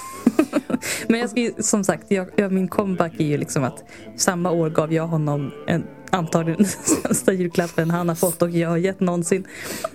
[1.08, 3.84] Men jag ska ju, som sagt, jag, min comeback är ju liksom att
[4.18, 6.68] samma år gav jag honom en, antagligen den
[7.04, 9.48] sämsta julklappen han har fått och jag har gett någonsin.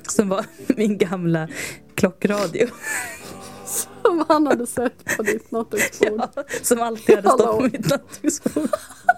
[0.08, 0.44] Som var
[0.76, 1.48] min gamla
[1.94, 2.66] klockradio.
[4.20, 6.20] Som han hade sett på ditt nattduksbord.
[6.36, 8.68] Ja, som alltid hade stått på mitt nattduksbord.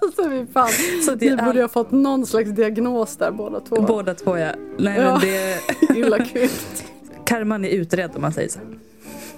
[0.03, 0.69] Alltså vi fan.
[1.07, 3.77] Så Vi det, borde ha fått någon slags diagnos där båda två.
[3.83, 4.51] Båda två ja.
[4.79, 5.11] Nej Ja.
[5.13, 5.61] men det,
[5.99, 6.85] Illa kvickt.
[7.25, 8.59] karman är utredd om man säger så.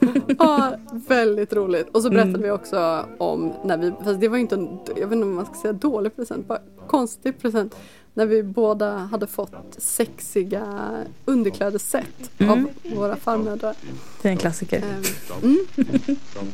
[0.39, 0.73] Ja,
[1.09, 1.89] väldigt roligt.
[1.93, 2.43] Och så berättade Mm.
[2.43, 5.47] vi också om när vi, fast det var inte en, jag vet inte om man
[5.47, 7.77] ska säga dålig present, bara konstig present.
[8.17, 10.91] När vi båda hade fått sexiga
[11.25, 12.53] underklädesset Mm.
[12.53, 13.75] av våra farmödrar.
[14.23, 14.83] Det är en klassiker.
[14.83, 15.03] Ehm,
[15.43, 15.67] Mm.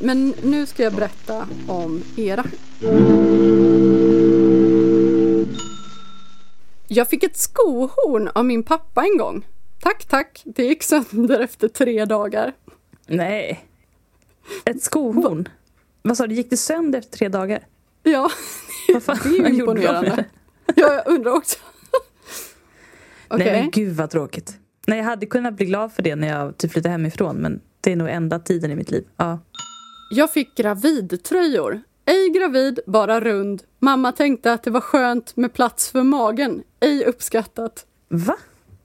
[0.01, 2.45] Men nu ska jag berätta om era.
[6.89, 9.47] Jag fick ett skohorn av min pappa en gång.
[9.81, 10.43] Tack, tack.
[10.45, 12.53] Det gick sönder efter tre dagar.
[13.07, 13.65] Nej.
[14.65, 15.49] Ett skohorn.
[16.03, 17.67] Vad sa du, gick det sönder efter tre dagar?
[18.03, 18.31] Ja,
[18.93, 20.25] Vad fan det är ju imponerande.
[20.77, 21.59] Ja jag undrar också.
[23.29, 23.47] Okej.
[23.53, 24.59] Nej men gud vad tråkigt.
[24.87, 27.93] Nej jag hade kunnat bli glad för det när jag typ flyttade hemifrån men det
[27.93, 29.07] är nog enda tiden i mitt liv.
[29.17, 29.39] Ja.
[30.11, 31.81] Jag fick gravidtröjor.
[32.05, 33.63] Ej gravid, bara rund.
[33.79, 36.63] Mamma tänkte att det var skönt med plats för magen.
[36.81, 37.87] Ej uppskattat.
[38.09, 38.37] Va?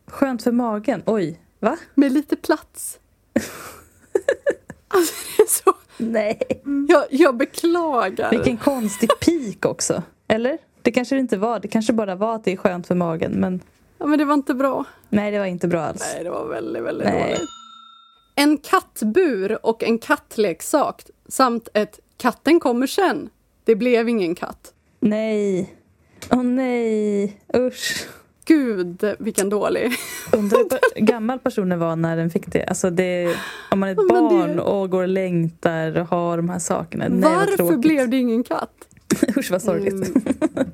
[0.07, 1.03] Skönt för magen.
[1.05, 1.39] Oj.
[1.59, 1.77] Va?
[1.93, 2.99] Med lite plats.
[4.87, 5.73] alltså, det är så...
[5.97, 6.39] Nej.
[6.89, 8.31] Jag, jag beklagar.
[8.31, 10.03] Vilken konstig pik också.
[10.27, 10.57] Eller?
[10.85, 11.59] Det kanske det inte var.
[11.59, 13.31] Det kanske bara var att det är skönt för magen.
[13.31, 13.59] Men
[13.97, 14.83] Ja, men det var inte bra.
[15.09, 16.11] nej, det var inte bra alls.
[16.15, 17.23] Nej, det var väldigt, väldigt Nej.
[17.33, 17.49] dåligt.
[18.35, 23.29] En kattbur och en kattleksak samt ett katten kommer sen.
[23.63, 24.73] Det blev ingen katt.
[24.99, 25.75] Nej.
[26.31, 27.39] Åh nej.
[27.57, 28.07] Usch.
[28.45, 29.91] Gud, vilken dålig.
[30.33, 30.69] Undrar hur
[31.05, 32.65] gammal personen var när den fick det.
[32.65, 33.35] Alltså det
[33.71, 36.49] om man är ett Ja, men det- barn och går och längtar och har de
[36.49, 37.05] här sakerna.
[37.09, 38.71] Nej, Varför blev det ingen katt?
[39.37, 39.93] Usch vad sorgligt.
[39.93, 40.71] Mm.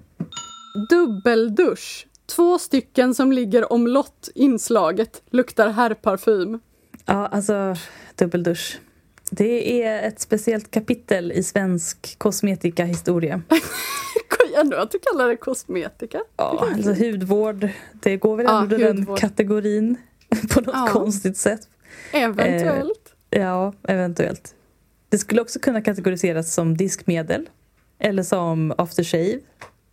[0.89, 2.07] Dubbeldusch.
[2.35, 6.59] Två stycken som ligger omlott inslaget luktar herrparfym.
[7.05, 7.75] Ja, alltså
[8.15, 8.79] dubbeldusch.
[9.31, 13.41] Det är ett speciellt kapitel i svensk kosmetikahistoria.
[14.29, 16.21] Kom igen nu att du kallar det kosmetika.
[16.37, 17.69] Ja, alltså hudvård.
[18.01, 19.17] Det går väl Ja, ändå den hudvård.
[19.19, 19.95] kategorin
[20.53, 20.87] på något Ja.
[20.91, 21.61] konstigt sätt.
[22.11, 23.13] Eventuellt.
[23.29, 24.55] Ja, eventuellt.
[25.09, 27.49] Det skulle också kunna kategoriseras som diskmedel.
[28.01, 29.39] Eller som aftershave.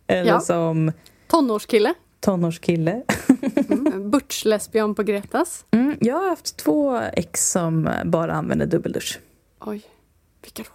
[0.07, 0.39] Eller Ja.
[0.39, 0.91] som
[1.27, 1.93] Tonårskille.
[2.19, 3.01] tonårskille.
[3.69, 4.11] Mm.
[4.11, 5.65] Butch-lesbian på Gretas.
[5.71, 9.19] Mm, jag har haft två ex som bara använder dubbeldusch.
[9.59, 9.81] Oj,
[10.41, 10.69] vilka då?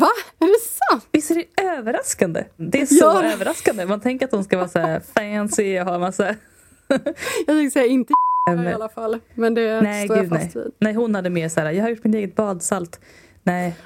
[0.00, 0.08] Va?
[0.38, 0.60] Är det
[0.90, 1.08] sant?
[1.12, 2.44] Visst är det överraskande?
[2.56, 3.22] Det är så Ja.
[3.24, 3.86] överraskande.
[3.86, 6.34] Man tänker att de ska vara så här fancy och ha massa...
[7.46, 8.12] Jag tänkte säga inte
[8.68, 9.18] i alla fall.
[9.34, 10.64] Men det Nej, står jag gud fast nej.
[10.64, 10.72] vid.
[10.78, 13.00] Nej, hon hade mer så här, jag har gjort mitt eget badsalt.
[13.42, 13.76] Nej,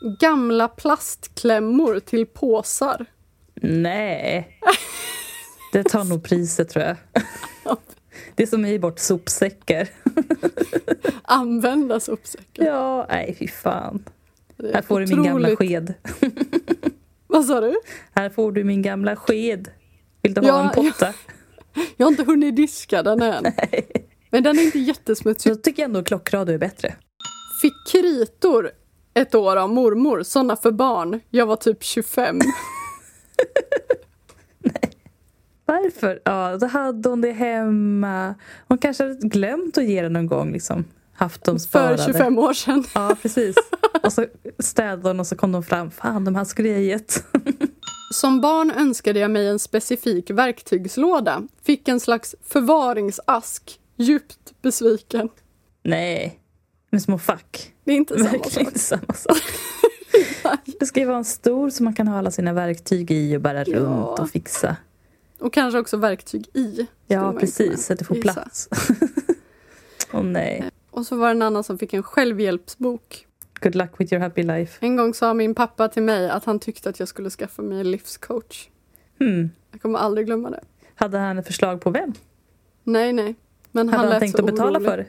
[0.00, 3.06] Gamla plastklämmor till påsar.
[3.62, 4.58] nej.
[5.72, 6.96] Det tar nog priset tror jag.
[8.34, 9.88] Det är som att ge bort sopsäckar.
[11.22, 12.64] Användas uppsäckar.
[12.64, 14.04] Ja, nej fy fan.
[14.74, 15.94] Här får du min gamla otroligt- sked.
[17.26, 17.74] Vad sa du?
[18.12, 19.68] Här får du min gamla sked.
[20.22, 21.14] Vill du ha Ja, en potta?
[21.96, 23.44] Jag har inte hunnit diska den än.
[24.30, 25.50] Men den är inte jättesmutsig.
[25.50, 26.94] jag tycker ändå klockradio är bättre.
[27.62, 28.70] Fick kritor
[29.14, 30.22] ett år av mormor.
[30.22, 31.20] Såna för barn.
[31.30, 32.40] Jag var typ 25.
[35.64, 36.20] Varför?
[36.24, 38.34] Ja, då hade hon det hemma.
[38.68, 40.52] Hon kanske hade glömt att ge det någon gång.
[40.52, 40.84] Liksom.
[41.12, 42.04] Haft dem För sparade.
[42.04, 42.84] 25 år sedan.
[42.94, 43.56] Ja, precis.
[44.02, 44.26] Och så
[44.58, 45.90] städade hon och så kom de fram.
[45.90, 47.24] Fan, de här skulle jag gett.
[48.14, 51.42] Som barn önskade jag mig en specifik verktygslåda.
[51.62, 53.80] Fick en slags förvaringsask.
[53.96, 55.28] Djupt besviken.
[55.82, 56.39] Nej,
[56.90, 57.72] med små fack.
[57.84, 58.62] Det är inte samma Verkligen sak.
[58.62, 59.36] inte samma sak.
[60.80, 63.40] Det ska ju vara en stor som man kan ha alla sina verktyg i och
[63.40, 63.78] bära Ja.
[63.78, 64.76] runt och fixa.
[65.38, 66.86] Och kanske också verktyg i.
[67.06, 67.86] Ja, precis.
[67.86, 68.32] Så att det får gissa.
[68.32, 68.68] plats.
[70.12, 70.64] Åh nej.
[70.90, 73.26] Och så var det en annan som fick en självhjälpsbok.
[73.62, 74.78] Good luck with your happy life.
[74.86, 77.80] En gång sa min pappa till mig att han tyckte att jag skulle skaffa mig
[77.80, 78.68] en livscoach.
[79.18, 79.50] Hmm.
[79.72, 80.60] Jag kommer aldrig glömma det.
[80.94, 82.12] Hade han ett förslag på vem?
[82.84, 83.34] Nej, nej.
[83.72, 84.88] Men Hade han, han, tänkt att betala orolig.
[84.88, 85.06] för det?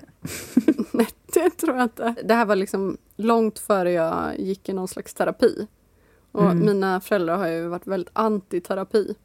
[0.91, 2.15] Nej, det tror jag inte.
[2.23, 5.67] Det här var liksom långt före jag gick i någon slags terapi.
[6.31, 6.65] Och Mm.
[6.65, 9.15] mina föräldrar har ju varit väldigt anti-terapi.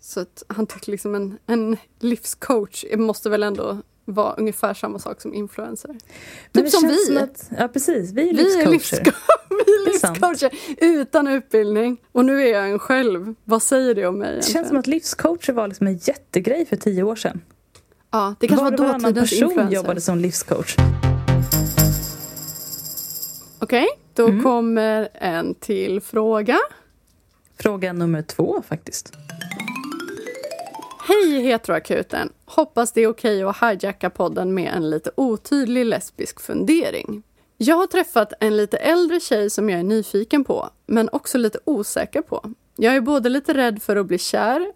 [0.00, 5.20] Så att han tyckte liksom en, en livscoach måste väl ändå vara ungefär samma sak
[5.20, 5.88] som influencer.
[5.88, 5.98] Men
[6.52, 7.18] Typ det som vi.
[7.18, 8.12] att, ja, precis.
[8.12, 9.04] Vi är Vi är, livscoacher.
[9.04, 9.14] livsco-
[9.50, 10.50] vi är Det livscoacher
[11.00, 11.96] utan utbildning.
[12.12, 13.34] Och nu är jag en själv.
[13.44, 14.52] Vad säger det om mig Det egentligen?
[14.54, 17.40] känns som att livscoacher var liksom en jättegrej för tio år sedan.
[18.12, 19.74] Ja, det kanske var, var dåtidens person influencer.
[19.76, 20.76] jobbade som livscoach.
[23.58, 24.42] Okej, då Mm.
[24.42, 26.58] kommer en till fråga.
[27.60, 29.12] Fråga nummer två faktiskt.
[31.08, 32.32] Hej heteroakuten!
[32.44, 37.22] Hoppas det är okej att hijacka podden med en lite otydlig lesbisk fundering.
[37.56, 41.58] Jag har träffat en lite äldre tjej som jag är nyfiken på, men också lite
[41.64, 42.44] osäker på.
[42.76, 44.72] Jag är både lite rädd för att bli kär,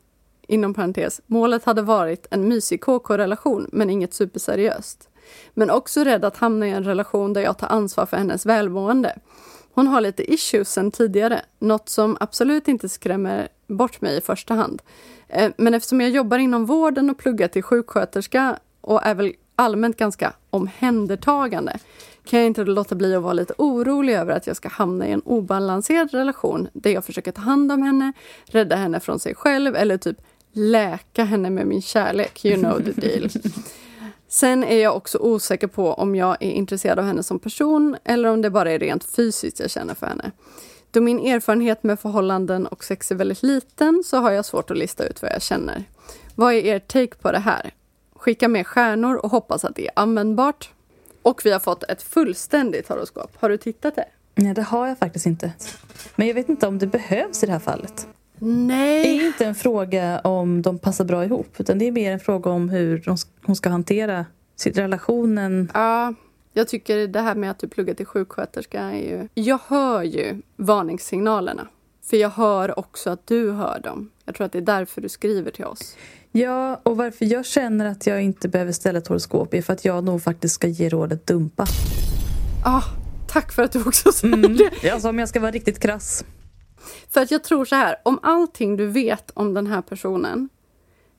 [0.46, 5.08] inom parentes, målet hade varit en mysig KK-relation men inget superseriöst.
[5.54, 9.18] Men också rädd att hamna i en relation där jag tar ansvar för hennes välmående.
[9.72, 14.54] Hon har lite issues sen tidigare, något som absolut inte skrämmer bort mig i första
[14.54, 14.82] hand.
[15.28, 19.96] Eh, men eftersom jag jobbar inom vården och pluggar till sjuksköterska och är väl allmänt
[19.96, 21.78] ganska omhändertagande
[22.24, 25.12] kan jag inte låta bli att vara lite orolig över att jag ska hamna i
[25.12, 28.12] en obalanserad relation där jag försöker ta hand om henne,
[28.44, 30.16] rädda henne från sig själv eller typ
[30.56, 32.44] läka henne med min kärlek.
[32.44, 33.30] You know the deal.
[34.28, 38.28] Sen är jag också osäker på om jag är intresserad av henne som person eller
[38.28, 40.30] om det bara är rent fysiskt jag känner för henne.
[40.90, 44.78] Då min erfarenhet med förhållanden och sex är väldigt liten så har jag svårt att
[44.78, 45.84] lista ut vad jag känner.
[46.34, 47.74] Vad är er take på det här?
[48.14, 50.70] Skicka med stjärnor och hoppas att det är användbart.
[51.22, 53.30] Och vi har fått ett fullständigt horoskop.
[53.40, 54.08] Har du tittat det?
[54.34, 55.52] Nej, det har jag faktiskt inte.
[56.16, 58.08] Men jag vet inte om det behövs i det här fallet.
[58.38, 59.18] Det Nej.
[59.18, 62.50] är inte en fråga om de passar bra ihop utan det är mer en fråga
[62.50, 65.70] om hur de, hon ska hantera sin relationen.
[65.74, 66.14] Ja,
[66.52, 69.28] jag tycker det här med att du pluggar till sjuksköterska är ju...
[69.34, 71.68] Jag hör ju varningssignalerna.
[72.10, 74.10] För jag hör också att du hör dem.
[74.24, 75.96] Jag tror att det är därför du skriver till oss.
[76.32, 79.84] Ja, och varför jag känner att jag inte behöver ställa ett horoskop är för att
[79.84, 81.66] jag nog faktiskt ska ge rådet dumpa.
[82.64, 82.82] Ah,
[83.28, 84.56] tack för att du också säger Mm.
[84.82, 84.90] det.
[84.90, 86.24] Alltså om jag ska vara riktigt krass.
[87.10, 90.48] För att jag tror så här, om allting du vet om den här personen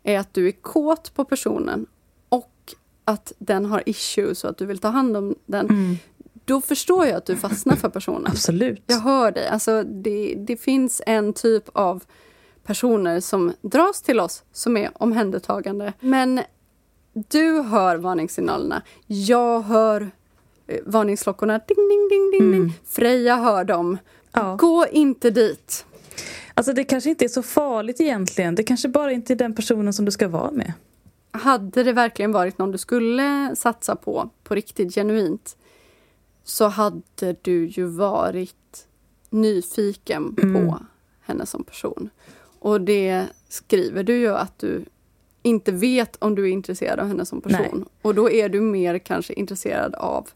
[0.03, 1.85] är att du är kåt på personen
[2.29, 2.73] och
[3.05, 5.97] att den har issues och att du vill ta hand om den.
[6.45, 8.27] Då förstår jag att du fastnar för personen.
[8.27, 8.83] Absolut.
[8.87, 9.47] Jag hör dig.
[9.47, 12.03] Alltså, det, det finns en typ av
[12.63, 15.93] personer som dras till oss som är omhändertagande.
[15.99, 16.41] Men
[17.13, 18.81] du hör varningssignalerna.
[19.07, 20.11] Jag hör
[20.67, 21.59] eh, varningsklockorna.
[21.67, 22.73] Ding, ding, ding, ding, ding.
[22.85, 23.97] Freja hör dem.
[24.31, 24.55] Ja.
[24.55, 25.85] Gå inte dit.
[26.53, 28.55] Alltså det kanske inte är så farligt egentligen.
[28.55, 30.73] Det kanske bara inte är den personen som du ska vara med.
[31.31, 35.57] Hade det verkligen varit någon du skulle satsa på, på riktigt genuint,
[36.43, 38.87] så hade du ju varit
[39.29, 40.79] nyfiken på
[41.21, 42.09] henne som person.
[42.59, 44.85] Och det skriver du ju att du
[45.41, 47.67] inte vet om du är intresserad av henne som person.
[47.73, 47.85] Nej.
[48.01, 50.29] Och då är du mer kanske intresserad av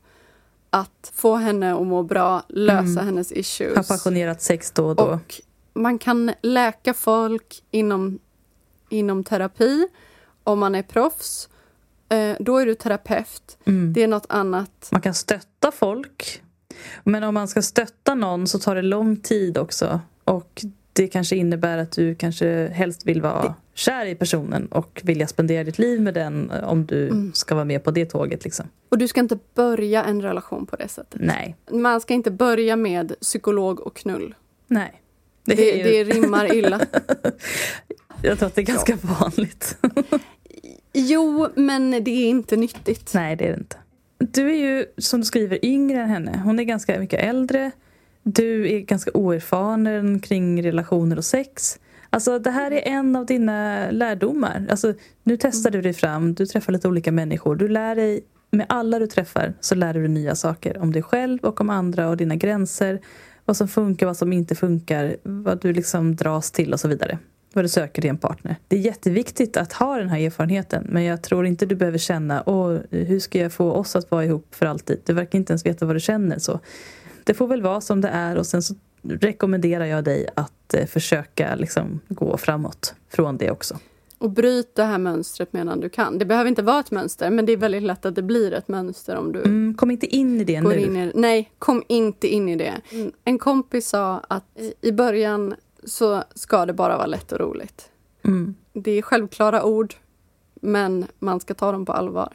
[0.73, 3.75] att få henne att må bra, lösa hennes issues.
[3.75, 5.03] Ha passionerat sex då och då.
[5.03, 5.41] Och
[5.73, 8.19] man kan läka folk inom,
[8.89, 9.87] inom terapi
[10.43, 11.49] om man är proffs.
[12.09, 13.57] Eh, då är du terapeut.
[13.65, 13.93] Mm.
[13.93, 14.89] Det är något annat.
[14.91, 16.41] Man kan stötta folk.
[17.03, 19.99] Men om man ska stötta någon så tar det lång tid också.
[20.23, 20.61] Och
[21.01, 25.63] det kanske innebär att du kanske helst vill vara kär i personen och vilja spendera
[25.63, 27.31] ditt liv med den eh, om du Mm.
[27.33, 28.43] ska vara med på det tåget.
[28.43, 28.65] Liksom.
[28.89, 31.21] Och du ska inte börja en relation på det sättet.
[31.23, 31.55] Nej.
[31.71, 34.35] Man ska inte börja med psykolog och knull.
[34.67, 35.01] Nej.
[35.45, 36.79] Det, Det ju, det rimmar illa.
[38.21, 39.77] Jag tror att det är ganska vanligt.
[40.93, 43.13] Jo, men det är inte nyttigt.
[43.13, 43.75] Nej, det är det inte.
[44.19, 46.41] Du är ju, som du skriver, yngre än henne.
[46.45, 47.71] Hon är ganska mycket äldre.
[48.23, 51.79] Du är ganska oerfaren kring relationer och sex.
[52.09, 54.67] Alltså det här är en av dina lärdomar.
[54.69, 57.55] Alltså, nu testar du dig fram, du träffar lite olika människor.
[57.55, 61.03] Du lär dig, med alla du träffar så lär du dig nya saker om dig
[61.03, 63.01] själv och om andra och dina gränser.
[63.45, 67.17] Vad som funkar, vad som inte funkar, vad du liksom dras till och så vidare.
[67.53, 68.55] Vad du söker i en partner.
[68.67, 72.43] Det är jätteviktigt att ha den här erfarenheten men jag tror inte du behöver känna
[72.45, 75.01] Åh, hur ska jag få oss att vara ihop för alltid.
[75.05, 76.39] Du verkar inte ens veta vad du känner.
[76.39, 76.59] så
[77.23, 80.85] det får väl vara som det är och sen så rekommenderar jag dig att eh,
[80.85, 83.77] försöka liksom gå framåt från det också.
[84.17, 86.17] Och bryt det här mönstret medan du kan.
[86.17, 88.67] Det behöver inte vara ett mönster, men det är väldigt lätt att det blir ett
[88.67, 90.67] mönster om du Mm, kom inte in i det nu.
[90.79, 92.73] i Nej, kom inte in i det.
[93.23, 97.89] En kompis sa att i- i början så ska det bara vara lätt och roligt.
[98.25, 98.55] Mm.
[98.73, 99.93] Det är självklara ord,
[100.61, 102.33] men man ska ta dem på allvar.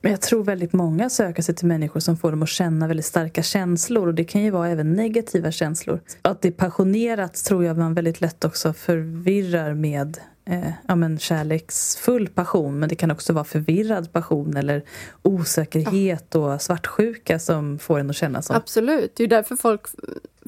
[0.00, 3.06] Men jag tror väldigt många söker sig till människor som får dem att känna väldigt
[3.06, 6.00] starka känslor och det kan ju vara även negativa känslor.
[6.22, 11.18] Att det är passionerat tror jag man väldigt lätt också förvirrar med eh, ja, men
[11.18, 14.84] kärleksfull passion men det kan också vara förvirrad passion eller
[15.22, 18.54] osäkerhet och svartsjuka som får en att känna så.
[18.54, 19.86] Absolut, det är ju därför folk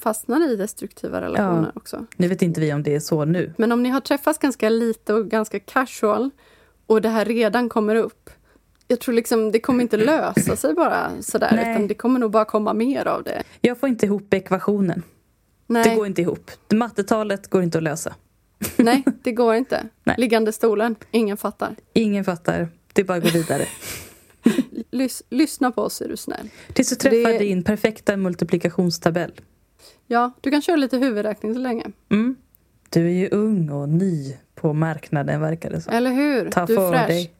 [0.02, 2.06] fastnar i destruktiva relationer också.
[2.16, 3.54] Nu vet inte vi om det är så nu.
[3.58, 6.30] Men om ni har träffats ganska lite och ganska casual
[6.86, 8.30] och det här redan kommer upp.
[8.90, 11.70] Jag tror liksom det kommer inte lösa sig bara sådär Nej.
[11.72, 13.42] utan det kommer nog bara komma mer av det.
[13.60, 15.02] Jag får inte ihop ekvationen.
[15.66, 16.50] Nej, Det går inte ihop.
[16.72, 18.14] Mattetalet går inte att lösa.
[18.76, 19.86] nej det går inte.
[20.04, 20.16] Nej.
[20.18, 21.76] Liggande stolen, ingen fattar.
[21.92, 22.68] Ingen fattar.
[22.92, 23.66] Det är bara att gå vidare.
[24.90, 26.48] Lys- lyssna på oss är du snäll.
[26.72, 29.32] Tills du träffar Det- din perfekta multiplikationstabell.
[30.06, 31.86] Ja, du kan köra lite huvudräkning så länge.
[32.10, 32.36] Mm.
[32.88, 35.92] Du är ju ung och ny på marknaden verkar det som.
[35.92, 36.50] Eller hur?
[36.50, 37.06] Ta du är fräsch.
[37.08, 37.32] dig.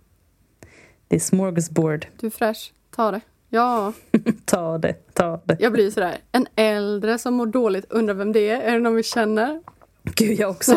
[1.11, 2.06] Det är smorgasbord.
[2.20, 2.72] Du är fräsch.
[2.96, 3.20] Ta det.
[3.48, 3.92] Ja,
[4.44, 5.56] Ta det, ta det.
[5.61, 6.16] jag blir sådär.
[6.32, 8.61] En äldre som mår dåligt, undrar vem det är?
[8.61, 9.61] Är det någon vi känner?
[10.02, 10.76] Gud, jag också.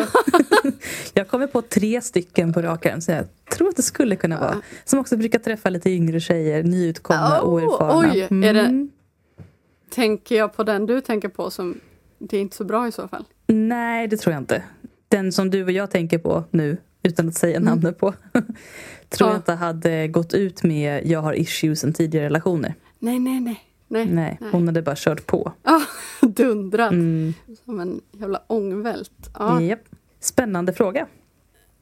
[1.14, 4.40] jag kommer på tre stycken på rak arm som jag tror att det skulle kunna
[4.40, 4.60] vara.
[4.84, 7.98] Som också brukar träffa lite yngre tjejer, nyutkomna, Oh, oerfarna.
[7.98, 8.90] oj, är det- Mm.
[9.90, 11.80] Tänker jag på den du tänker på som
[12.18, 13.24] det är inte så bra i så fall?
[13.46, 14.62] Nej, det tror jag inte.
[15.08, 18.14] Den som du och jag tänker på nu, utan att säga namnet på,
[19.16, 19.32] tror Ja.
[19.34, 22.74] jag inte hade gått ut med jag har issues än tidigare relationer.
[22.98, 23.60] Nej, nej, nej.
[23.88, 25.52] Nej, Nej, hon hade bara kört på.
[25.62, 25.80] Ah,
[26.26, 26.92] dundrat.
[26.92, 27.34] Mm.
[27.64, 29.30] Som en jävla ångvält.
[29.38, 29.60] Ja.
[29.60, 29.80] Japp.
[30.20, 31.06] Spännande fråga.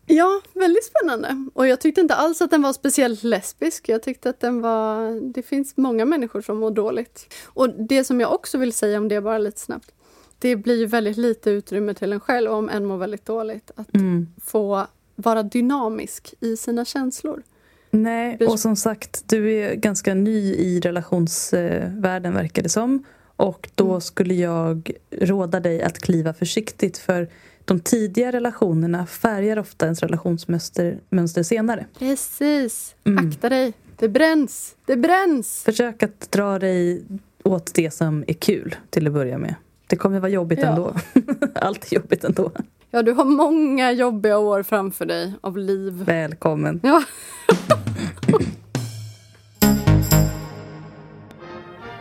[0.06, 1.48] ja, väldigt spännande.
[1.54, 3.88] Och jag tyckte inte alls att den var speciellt lesbisk.
[3.88, 5.20] Jag tyckte att den var...
[5.34, 7.34] Det finns många människor som mår dåligt.
[7.44, 9.92] Och det som jag också vill säga om det, bara lite snabbt.
[10.38, 13.70] Det blir ju väldigt lite utrymme till en själv om en mår väldigt dåligt.
[13.76, 14.28] Att Mm.
[14.44, 14.86] få
[15.24, 17.42] vara dynamisk i sina känslor.
[17.90, 23.04] Nej, och som sagt, du är ganska ny i relationsvärlden verkar det som.
[23.36, 24.00] Och då Mm.
[24.00, 27.28] skulle jag råda dig att kliva försiktigt för
[27.64, 31.86] de tidiga relationerna färgar ofta ens relationsmönster mönster senare.
[31.98, 32.94] Precis.
[33.04, 33.28] Mm.
[33.28, 33.72] Akta dig.
[33.96, 34.74] Det bränns.
[34.86, 35.62] Det bränns.
[35.64, 37.02] Försök att dra dig
[37.42, 39.54] åt det som är kul till att börja med.
[39.86, 40.68] Det kommer vara jobbigt Ja.
[40.68, 40.94] ändå.
[41.54, 42.50] Allt är jobbigt ändå.
[42.94, 45.92] Ja, du har många jobbiga år framför dig av liv.
[45.92, 46.80] Välkommen.
[46.82, 47.02] Ja.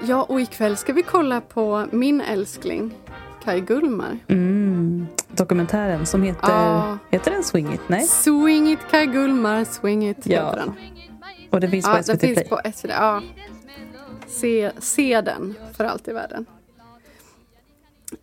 [0.08, 2.94] ja, och ikväll ska vi kolla på min älskling,
[3.44, 4.18] Kai Gullmar.
[4.28, 5.08] Mm.
[5.28, 6.50] Dokumentären som heter...
[6.52, 6.98] Ja.
[7.10, 7.82] Heter den Swing It?
[7.88, 8.04] Nej?
[8.04, 10.46] Swing it Kai Gullmar, swing it Ja.
[10.46, 10.74] heter den.
[11.50, 12.36] Och det finns på Ja, SVT den Play.
[12.36, 12.90] finns på SVT.
[12.90, 13.22] Ja.
[14.28, 16.46] Se, se den för allt i världen.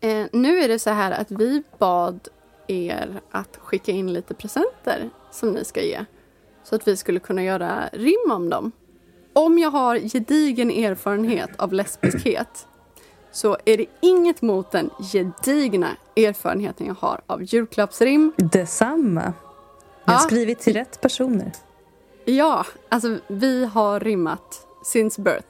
[0.00, 2.28] Eh, nu är det så här att vi bad
[2.68, 6.04] er att skicka in lite presenter som ni ska ge.
[6.64, 8.72] Så att vi skulle kunna göra rim om dem.
[9.32, 12.66] Om jag har gedigen erfarenhet av lesbiskhet
[13.32, 18.32] så är det inget mot den gedigna erfarenheten jag har av julklappsrim.
[18.36, 19.32] Detsamma.
[20.04, 20.26] Jag har Ja.
[20.26, 21.52] skrivit till rätt personer.
[22.24, 25.48] Ja, alltså vi har rimmat since birth.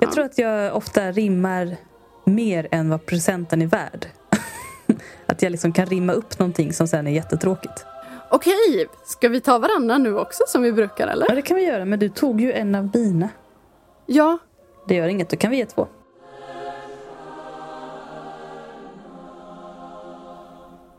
[0.00, 1.76] Jag tror att jag ofta rimmar
[2.24, 4.06] mer än vad presenten är värd.
[5.26, 7.84] Att jag liksom kan rimma upp någonting som sen är jättetråkigt.
[8.30, 11.26] Okej, ska vi ta varandra nu också som vi brukar eller?
[11.28, 13.28] Ja, det kan vi göra, men du tog ju en av dina.
[14.06, 14.38] Ja,
[14.88, 15.86] Det gör inget, då kan vi ge två.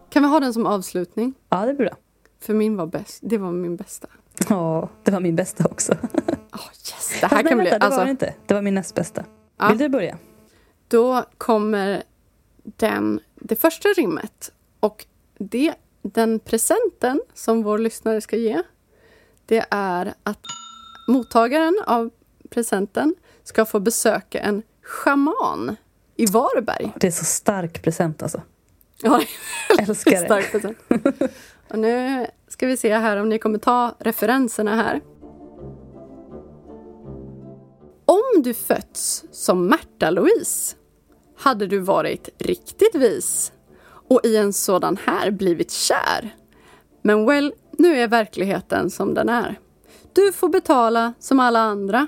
[0.09, 1.33] kan vi ha den som avslutning?
[1.49, 1.89] Ja, det är bra.
[2.41, 3.19] För min var bäst.
[3.21, 4.07] Det var min bästa.
[4.49, 5.91] Ja, det var min bästa också.
[5.93, 7.69] Oh, yes, det här Nej, kan bli...
[7.69, 8.33] vänta, det var Alltså, det inte.
[8.45, 9.23] Det var min näst bästa.
[9.57, 9.69] Ja.
[9.69, 10.17] Vill du börja?
[10.87, 12.03] då kommer
[12.78, 14.51] den, det första rimmet.
[14.80, 15.05] Och
[15.38, 18.61] det, den presenten som vår lyssnare ska ge,
[19.45, 20.39] det är att
[21.07, 22.09] mottagaren av
[22.49, 25.76] presenten ska få besöka en schaman
[26.15, 26.91] i Varberg.
[26.99, 28.41] Det är så stark present alltså.
[29.01, 29.22] Ja,
[29.80, 30.17] Älskar det.
[30.17, 30.78] Stark present.
[31.70, 35.01] Och nu ska vi se här om ni kommer ta referenserna här.
[38.05, 40.76] Om du fötts som Märta Louise
[41.39, 43.51] hade du varit riktigt vis
[44.09, 46.35] och i en sådan här blivit kär.
[47.01, 49.59] Men well, nu är verkligheten som den är.
[50.13, 52.07] Du får betala som alla andra.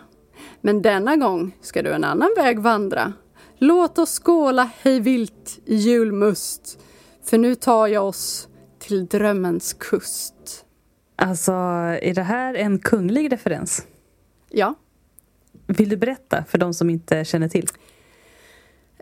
[0.61, 3.13] Men denna gång ska du en annan väg vandra.
[3.57, 6.79] Låt oss skåla hej vilt i julmust.
[7.23, 8.47] För nu tar jag oss
[8.79, 10.65] till drömmens kust.
[11.15, 13.87] Alltså, är det här en kunglig referens?
[14.49, 14.75] Ja.
[15.67, 17.67] Vill du berätta för de som inte känner till?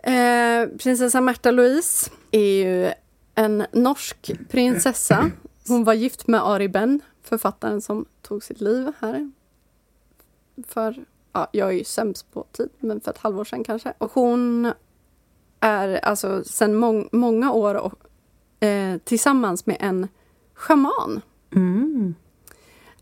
[0.02, 2.92] Eh, prinsessa Märta Louise är ju
[3.34, 5.30] en norsk prinsessa.
[5.68, 9.30] Hon var gift med Ari Ben, författaren som tog sitt liv här.
[10.66, 13.92] För, ja, jag är ju sämst på tid, men för ett halvår sedan kanske.
[13.98, 14.72] Och hon
[15.60, 17.94] är alltså sedan mång- många år och,
[18.64, 20.08] eh, tillsammans med en
[20.54, 21.20] schaman.
[21.54, 22.14] Mm.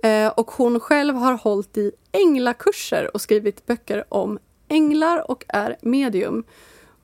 [0.03, 4.39] Eh, och hon själv har hållit i änglakurser och skrivit böcker om
[4.69, 6.45] änglar och är medium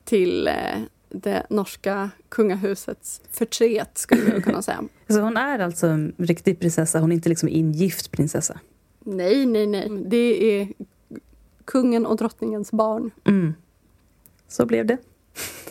[0.05, 0.55] till eh,
[1.09, 4.83] det norska kungahusets förtret, skulle jag kunna säga.
[5.09, 8.61] Så hon är alltså en riktig prinsessa, hon är inte liksom ingift prinsessa?
[9.01, 9.89] Nej, nej, nej.
[10.07, 10.69] Det är
[11.65, 13.11] kungen och drottningens barn.
[13.25, 13.55] Mm.
[14.49, 14.99] Så blev det.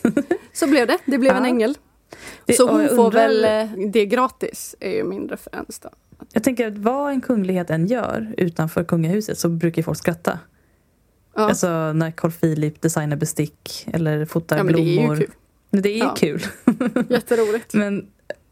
[0.54, 0.98] Så blev det.
[1.06, 1.50] Det blev en Ja.
[1.50, 1.78] ängel.
[2.46, 3.46] Det- Så hon jag får undrar- väl
[3.80, 5.90] eh, det gratis, är ju min referens då.
[6.34, 10.40] Jag tänker att vad en kunglighet än gör utanför kungahuset så brukar folk skratta.
[11.36, 15.16] Ja, Alltså när Carl Philip designar bestick eller fotar ja men det är blommor.
[15.20, 15.34] ju kul.
[15.82, 16.16] Det är Ja.
[16.18, 16.42] kul.
[17.10, 17.74] Jätteroligt.
[17.74, 18.08] Men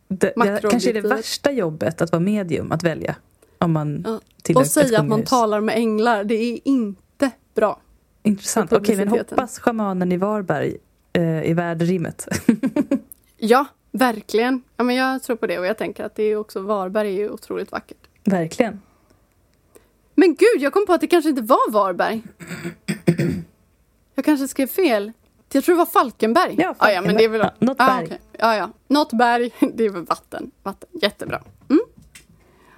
[0.08, 3.16] det, det kanske är det värsta jobbet att vara medium, att välja.
[3.58, 4.04] Om man
[4.48, 4.60] Ja.
[4.60, 7.80] Och säga att man talar med änglar, det är inte bra.
[8.24, 8.74] Intressant.
[8.74, 10.78] Okej, men hoppas schamanen i Varberg
[11.14, 12.28] eh, är värd rimmet.
[13.44, 14.62] Ja, verkligen.
[14.78, 17.18] Ja, men jag tror på det och jag tänker att det är också Varberg är
[17.20, 17.98] ju otroligt vackert.
[18.24, 18.82] Verkligen.
[20.16, 22.22] Men gud, jag kom på att det kanske inte var Varberg.
[24.16, 25.12] Jag kanske skrev fel.
[25.54, 26.56] Jag tror det var Falkenberg.
[26.58, 27.50] Ja, ah, ja men det är väl...
[27.60, 28.06] Något ah, berg.
[28.06, 28.20] okej.
[28.32, 28.70] Ja, ja.
[28.88, 29.52] Något berg.
[29.74, 30.52] Det är väl vatten.
[30.64, 30.90] vatten.
[31.02, 31.42] Jättebra.
[31.70, 31.82] Mm.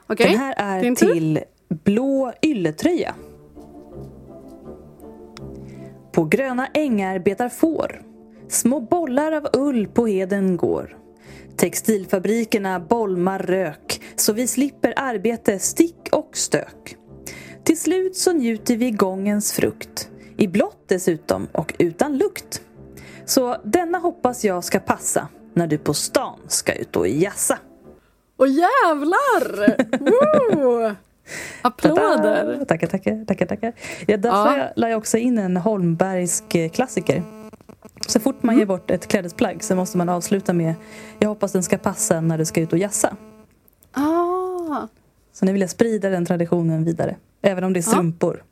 [0.08, 0.30] Okej.
[0.30, 1.14] Den här är din tur.
[1.14, 3.16] till blå ylletröja.
[6.12, 8.02] På gröna ängar betar får.
[8.48, 10.98] Små bollar av ull på heden går.
[11.58, 16.98] Textilfabrikerna bolmar rök så vi slipper arbete, stick och stök.
[17.64, 20.10] Till slut så njuter vi gångens frukt.
[20.38, 22.62] I blått dessutom och utan lukt.
[23.26, 27.58] Så denna hoppas jag ska passa när du på stan ska ut och jassa.
[28.38, 29.76] Åh jävlar!
[30.56, 30.96] Woo!
[31.62, 32.66] Applåder!
[32.66, 33.74] Tackar, tackar, tackar, tackar.
[34.08, 34.68] Ja, där Ja.
[34.76, 37.24] la jag- också in en Holmbergsk klassiker.
[38.08, 40.74] Så fort man ger bort ett klädesplagg så måste man avsluta med
[41.20, 43.16] Jag hoppas den ska passa när du ska ut och jassa.
[43.92, 44.88] Ah,
[45.34, 47.16] Så nu vill jag sprida den traditionen vidare.
[47.44, 47.90] Även om det är Ja.
[47.92, 48.44] strumpor.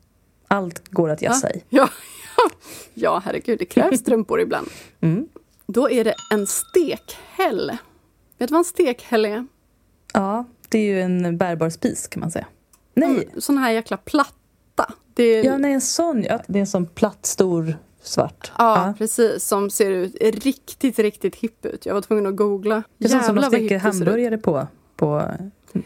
[0.48, 1.62] Allt går att jassa i.
[1.68, 1.88] ja,
[2.36, 2.50] ja.
[2.94, 4.68] ja, herregud, det krävs strumpor ibland.
[5.00, 5.28] Mm.
[5.66, 7.72] Då är det en stekhäll.
[8.38, 9.46] Vet du vad en stekhäll är?
[10.14, 12.46] Ja, det är ju en bärbar spis kan man säga.
[12.94, 14.92] Nej, Mm, Sån här jäkla platta.
[15.14, 16.22] Det är, ja, nej en sån.
[16.22, 18.52] Ja, det är en sån platt, stor, svart.
[18.58, 19.44] Ja, precis.
[19.44, 21.86] Som ser ut riktigt, riktigt hipp ut.
[21.86, 22.82] Jag var tvungen att googla.
[22.98, 24.66] Det är som, som de steker hamburgare på,
[24.96, 25.22] på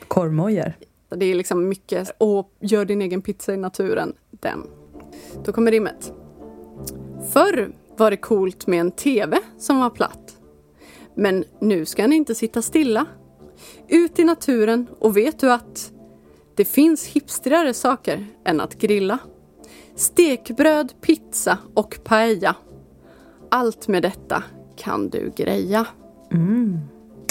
[0.09, 0.77] korvmojar.
[1.09, 4.67] Det är liksom mycket, och gör din egen pizza i naturen, den.
[5.45, 6.13] Då kommer rimmet.
[7.33, 10.37] Förr var det coolt med en TV som var platt.
[11.15, 13.07] Men nu ska ni inte sitta stilla.
[13.89, 15.93] Ut i naturen och vet du att
[16.55, 19.19] det finns hipstrigare saker än att grilla.
[19.95, 22.57] Stekbröd, pizza och paella.
[23.51, 24.43] Allt med detta
[24.77, 25.87] kan du greja.
[26.33, 26.79] Mm.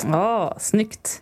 [0.04, 1.22] Ja, snyggt.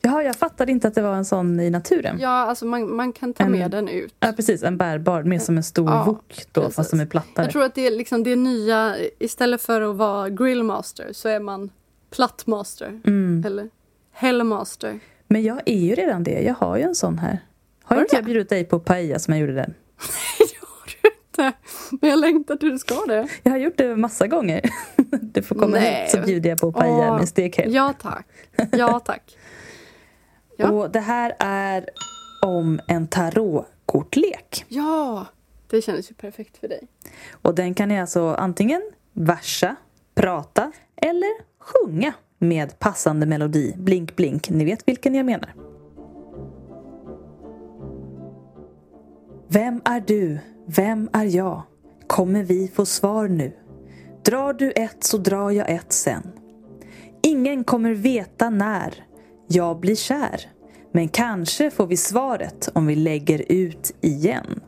[0.00, 2.16] Jaha, jag fattade inte att det var en sån i naturen.
[2.20, 4.14] Ja, Ja, alltså man, man kan ta En- med den ut.
[4.20, 4.62] precis.
[4.62, 6.76] En bärbar, mer som en stor Ja, wok då, precis.
[6.76, 7.44] fast som är plattare.
[7.44, 11.40] Jag tror att det är liksom det nya, istället för att vara grillmaster så är
[11.40, 11.70] man
[12.16, 13.00] plattmaster.
[13.06, 13.42] Mm.
[13.46, 13.68] Eller
[14.12, 15.00] hellmaster.
[15.28, 16.40] Men jag är ju redan det.
[16.42, 17.38] Jag har ju en sån här.
[17.84, 19.74] Har Har inte du jag bjudit dig på paella som jag gjorde den?
[21.36, 21.52] Det-
[22.00, 23.28] Men jag längtar till du ska det.
[23.42, 24.60] Jag har gjort det massa gånger.
[25.20, 26.02] Du får komma Nej.
[26.02, 27.74] hit så bjuder jag på paella Åh, med stekhäll.
[27.74, 28.26] Ja tack.
[28.72, 29.36] Ja tack.
[30.56, 30.70] Ja.
[30.70, 31.88] Och det här är
[32.42, 34.64] om en tarotkortlek.
[34.68, 35.26] Ja,
[35.66, 36.88] det kändes ju perfekt för dig.
[37.32, 38.82] Och den kan ni alltså antingen
[39.12, 39.76] versa,
[40.14, 43.74] prata eller sjunga med passande melodi.
[43.76, 44.50] Blink, blink.
[44.50, 45.54] Ni vet vilken jag menar.
[49.48, 50.38] Vem är du?
[50.66, 51.62] Vem är jag?
[52.06, 53.52] Kommer vi få svar nu?
[54.24, 56.32] Drar du ett så drar jag ett sen.
[57.22, 59.04] Ingen kommer veta när
[59.48, 60.40] jag blir kär.
[60.92, 64.60] Men kanske får vi svaret om vi lägger ut igen.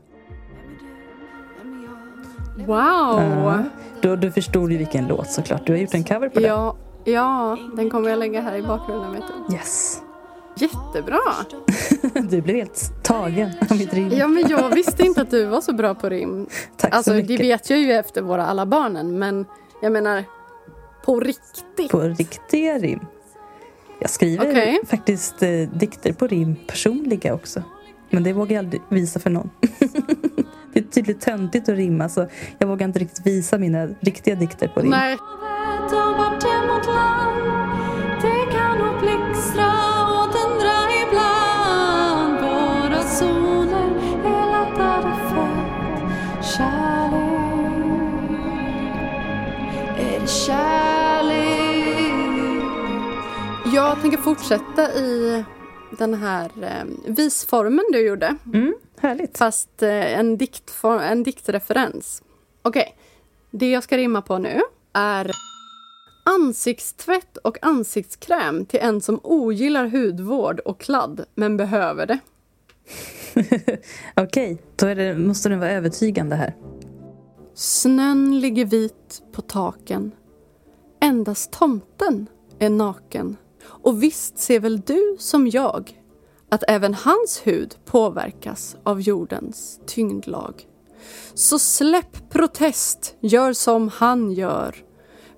[2.56, 2.66] Wow!
[2.68, 3.62] Ja,
[4.00, 5.66] då, du förstod ju vilken låt såklart.
[5.66, 6.48] Du har gjort en cover på den.
[6.48, 9.54] Ja, ja, den kommer jag lägga här i bakgrunden vet du.
[9.54, 10.02] Yes.
[10.56, 11.18] Jättebra!
[12.30, 14.10] Du blev helt tagen av mitt rim.
[14.12, 16.46] Ja, men jag visste inte att du var så bra på rim.
[16.76, 17.40] Tack Alltså så det mycket.
[17.40, 19.44] vet jag ju efter våra alla barnen men
[19.82, 20.24] jag menar
[21.04, 21.90] på riktigt.
[21.90, 23.00] På riktiga rim.
[24.00, 24.80] Jag skriver Okej.
[24.86, 27.62] faktiskt eh, dikter på rim, personliga också.
[28.10, 29.50] Men det vågar jag aldrig visa för någon.
[30.72, 32.26] det är tydligt töntigt att rimma så
[32.58, 34.90] jag vågar inte riktigt visa mina riktiga dikter på rim.
[34.90, 35.16] Nej,
[54.10, 55.44] tänker fortsätta i
[55.98, 58.36] den här eh, visformen du gjorde.
[58.46, 59.38] Mm, härligt.
[59.38, 62.22] Fast eh, en, diktform, en diktreferens.
[62.62, 62.96] Okej,
[63.50, 64.60] det jag ska rimma på nu
[64.92, 65.30] är
[66.24, 72.18] ansiktstvätt och ansiktskräm till en som ogillar hudvård och kladd men behöver det.
[74.16, 76.54] Okej, då är det, måste den vara övertygande här.
[77.54, 80.12] Snön ligger vit på taken.
[81.00, 82.26] Endast tomten
[82.58, 83.36] är naken.
[83.66, 86.02] Och visst ser väl du som jag
[86.50, 90.62] att även hans hud påverkas av jordens tyngdlag.
[91.34, 94.76] Så släpp protest, gör som han gör.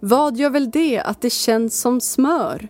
[0.00, 2.68] Vad gör väl det att det känns som smör?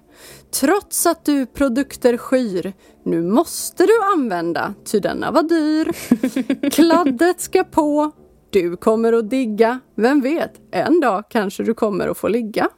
[0.51, 2.73] Trots att du produkter skyr,
[3.05, 5.93] nu måste du använda, ty denna var dyr.
[6.71, 8.11] Kladdet ska på
[8.51, 9.81] Du kommer att digga.
[9.95, 12.69] Vem vet, en dag kanske du kommer att få ligga.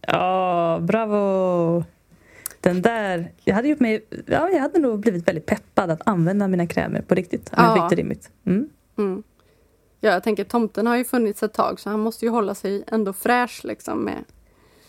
[0.00, 1.84] Ja, bravo!
[2.66, 3.32] Den där...
[3.44, 7.00] Jag hade, gjort mig, ja, jag hade nog blivit väldigt peppad att använda mina krämer
[7.00, 7.50] på riktigt.
[7.56, 7.86] Ja.
[7.90, 8.30] det rimligt.
[8.46, 8.68] Mm.
[8.98, 9.22] Mm.
[10.00, 12.84] Ja, jag tänker tomten har ju funnits ett tag så han måste ju hålla sig
[12.86, 14.24] ändå fräsch liksom med...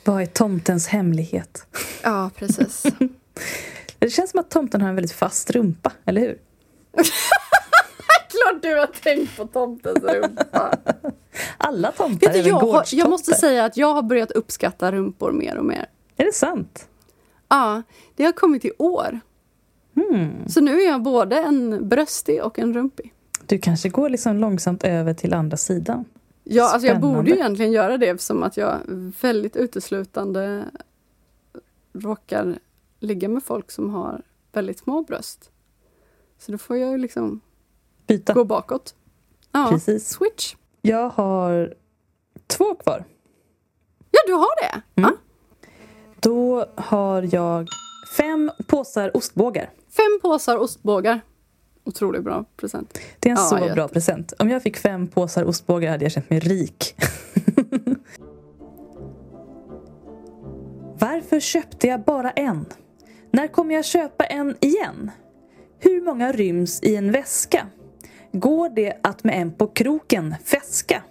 [0.06, 1.68] Vad är tomtens hemlighet?
[2.04, 2.86] Ja, precis.
[4.00, 6.38] Det känns som att tomten har en väldigt fast rumpa, eller hur?
[8.30, 10.78] Klart du har tänkt på tomtens rumpa.
[11.58, 14.92] Alla tomtar, Vet du, även jag, har, jag måste säga att jag har börjat uppskatta
[14.92, 15.86] rumpor mer och mer.
[16.18, 16.88] Är det sant?
[17.48, 17.82] Ja,
[18.16, 19.20] det har kommit i år.
[19.96, 20.48] Hmm.
[20.48, 23.14] Så nu är jag både en bröstig och en rumpig.
[23.46, 26.06] Du kanske går liksom långsamt över till andra sidan.
[26.44, 28.78] Ja, alltså jag borde ju egentligen göra det eftersom att jag
[29.22, 30.64] väldigt uteslutande
[31.94, 32.60] råkar
[33.00, 34.22] ligga med folk som har
[34.52, 35.52] väldigt små bröst.
[36.40, 37.40] Så då får jag ju liksom
[38.08, 38.34] Byta.
[38.34, 38.96] gå bakåt.
[39.52, 40.10] Ja, Precis.
[40.10, 40.56] switch.
[40.82, 41.74] Jag har
[42.48, 43.06] två kvar.
[44.12, 44.82] Ja, du har det?
[45.02, 45.10] Mm.
[45.12, 45.18] Ja.
[46.28, 47.68] Då har jag
[48.18, 49.70] fem påsar ostbågar.
[49.98, 51.22] Fem påsar ostbågar.
[51.84, 53.00] Otroligt bra present.
[53.20, 54.34] Det är en Ja, så jätte- bra present.
[54.40, 56.96] Om jag fick fem påsar ostbågar hade jag känt mig rik.
[61.00, 62.66] Varför köpte jag bara en?
[63.32, 65.12] När kommer jag köpa en igen?
[65.80, 67.68] Hur många ryms i en väska?
[68.32, 71.04] Går det att med en på kroken fäska?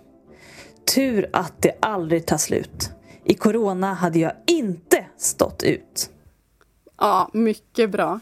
[0.95, 2.91] Tur att det aldrig tar slut.
[3.29, 4.86] I corona hade jag inte
[5.17, 6.11] stått ut.
[6.99, 8.21] Ja, mycket bra.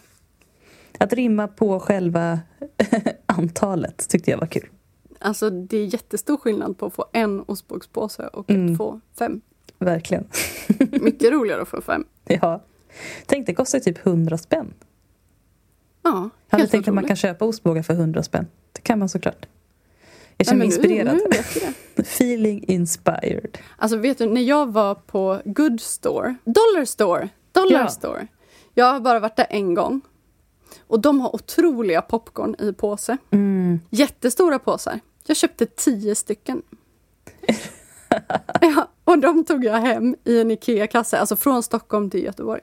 [0.98, 2.40] Att rimma på själva
[3.26, 4.68] antalet tyckte jag var kul.
[5.18, 8.72] Alltså det är jättestor skillnad på att få en ostbågspåse och Mm.
[8.72, 9.40] att få fem.
[9.78, 10.28] Verkligen.
[10.78, 12.04] Mycket roligare att få fem.
[12.24, 12.62] Ja.
[13.26, 14.74] Tänk, det kostar typ 100 spänn.
[16.02, 18.46] Ja, Jag hade helt tänkt att man kan köpa ostbågar för 100 spänn.
[18.72, 19.46] Det kan man såklart.
[20.36, 21.14] Jag känner mig nu- inspirerad.
[21.14, 21.20] Nu,
[21.94, 22.02] det.
[22.02, 23.58] Feeling inspired.
[23.76, 27.88] Alltså vet du, när jag var på Good Store, Dollar Store, Dollar Ja.
[27.88, 28.26] Store.
[28.74, 30.00] Jag har bara varit där en gång.
[30.86, 33.16] Och de har otroliga popcorn i påse.
[33.30, 33.80] Mm.
[33.90, 35.00] Jättestora påsar.
[35.26, 36.62] Jag köpte tio stycken.
[38.60, 42.60] ja, och de tog jag hem i en IKEA-kasse, alltså från Stockholm till Göteborg.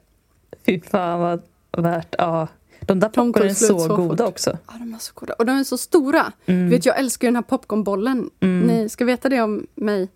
[0.66, 1.42] Fy fan vad
[1.84, 2.16] värt.
[2.18, 2.48] Ja.
[2.92, 4.34] De där popcornen är så, så goda fort.
[4.34, 4.58] också.
[4.68, 5.34] Ja, de är så goda.
[5.34, 6.34] Och de är så stora.
[6.46, 6.70] Mm.
[6.70, 8.30] Vet, jag älskar den här popcornbollen.
[8.40, 8.68] Mm.
[8.68, 10.10] Ni ska veta det om mig,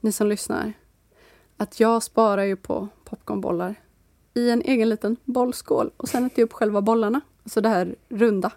[0.00, 0.72] ni som lyssnar.
[1.56, 3.74] Att jag sparar ju på popcornbollar
[4.34, 7.20] i en egen liten bollskål och sen äter jag upp själva bollarna.
[7.42, 8.52] Alltså det här runda.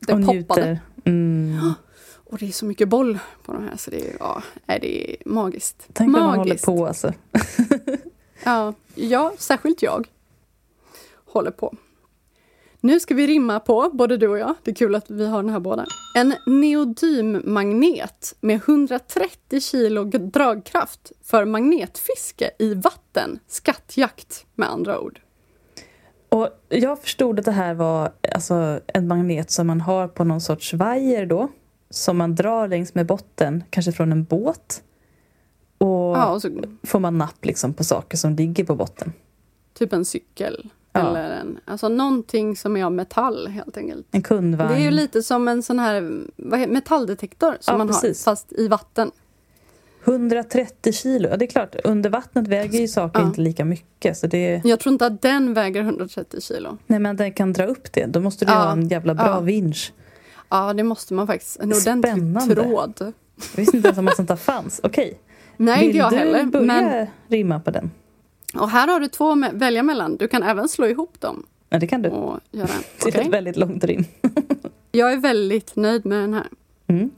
[0.00, 0.80] Det och poppade.
[1.04, 1.72] Mm.
[2.28, 5.16] Och det är så mycket boll på de här så det är, ja, det är
[5.28, 5.88] magiskt.
[5.92, 7.12] Tänk när man håller på alltså.
[8.44, 10.08] Ja, ja, särskilt jag
[11.24, 11.76] håller på.
[12.80, 15.42] Nu ska vi rimma på, både du och jag, det är kul att vi har
[15.42, 15.86] den här båda.
[16.14, 23.38] En neodymmagnet med 130 kilo dragkraft för magnetfiske i vatten.
[23.46, 25.20] Skattjakt med andra ord.
[26.28, 30.40] Och jag förstod att det här var alltså, en magnet som man har på någon
[30.40, 31.48] sorts vajer då.
[31.90, 34.82] Som man drar längs med botten, kanske från en båt.
[35.78, 36.50] Och Ja, och så
[36.82, 39.12] får man napp liksom på saker som ligger på botten.
[39.74, 40.70] typ en cykel.
[40.98, 41.08] Ja.
[41.10, 44.06] Eller en, alltså någonting som är av metall helt enkelt.
[44.10, 44.70] En kundvagn.
[44.72, 48.26] Det är ju lite som en sån här vad metalldetektor som Ja, man precis.
[48.26, 49.10] har, fast i vatten.
[50.04, 51.28] 130 kilo.
[51.28, 53.26] Ja, det är klart, under vattnet väger ju saker Ja.
[53.26, 54.16] inte lika mycket.
[54.16, 56.78] Så det, Jag tror inte att den väger 130 kilo.
[56.86, 58.06] nej, men den kan dra upp det.
[58.06, 58.58] Då måste du Ja.
[58.58, 59.92] ha en jävla bra vinsch.
[60.48, 61.56] Ja, det måste man faktiskt.
[61.60, 62.54] En ordentlig Spännande.
[62.54, 62.94] tråd.
[63.00, 64.80] Jag visste inte ens om att sånt där fanns.
[64.82, 65.18] Okej.
[65.56, 66.44] Nej, Vill inte jag du heller.
[66.44, 67.90] börja Men, rimma på den?
[68.58, 70.16] Och här har du två att välja mellan.
[70.16, 72.08] Du kan även slå ihop dem Ja, det kan du.
[72.10, 72.68] och göra.
[73.04, 74.04] Det är ett väldigt långt rim.
[74.92, 76.46] Jag är väldigt nöjd med den här.
[76.86, 77.10] Mm.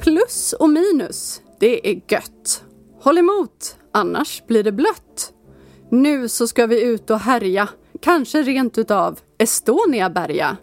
[0.00, 2.64] Plus och minus, det är gött.
[3.00, 5.32] Håll emot, annars blir det blött.
[5.90, 7.68] Nu så ska vi ut och härja,
[8.00, 10.56] kanske rent utav Estonia-berga.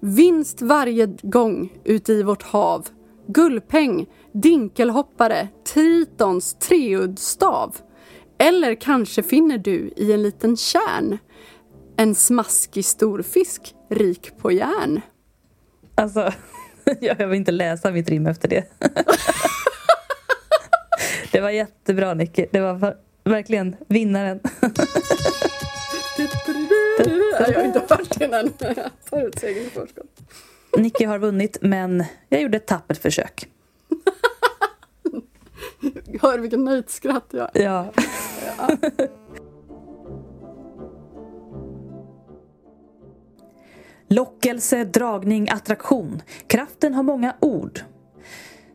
[0.00, 2.88] Vinst varje gång ute i vårt hav.
[3.26, 7.76] Gullpeng, dinkelhoppare, tritons treuddstav.
[8.38, 11.18] Eller kanske finner du i en liten kärn
[11.96, 15.00] en smaskig storfisk rik på järn.
[15.94, 16.32] Alltså,
[17.00, 18.64] jag vill inte läsa mitt rim efter det.
[21.32, 22.46] Det var jättebra Nicky.
[22.50, 24.40] Det var ver- verkligen vinnaren.
[27.38, 28.50] Jag har inte hört det än.
[28.58, 30.20] Jag tar ut segern i förskott.
[30.76, 33.48] Nicky har vunnit men jag gjorde ett tappert försök.
[36.20, 37.92] Hör vilket nöjt skratt jag Ja.
[44.08, 46.22] Lockelse, dragning, attraktion.
[46.46, 47.80] Kraften har många ord.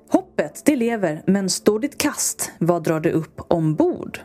[0.09, 4.19] Hoppet, det lever, men står ditt kast, vad drar du upp ombord?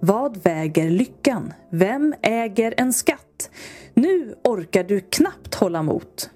[0.00, 1.52] Vad väger lyckan?
[1.70, 3.50] Vem äger en skatt?
[3.94, 6.30] Nu orkar du knappt hålla mot.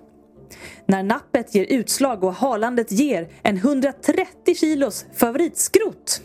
[0.86, 6.22] När nappet ger utslag och halandet ger en 130 kilos favoritskrot.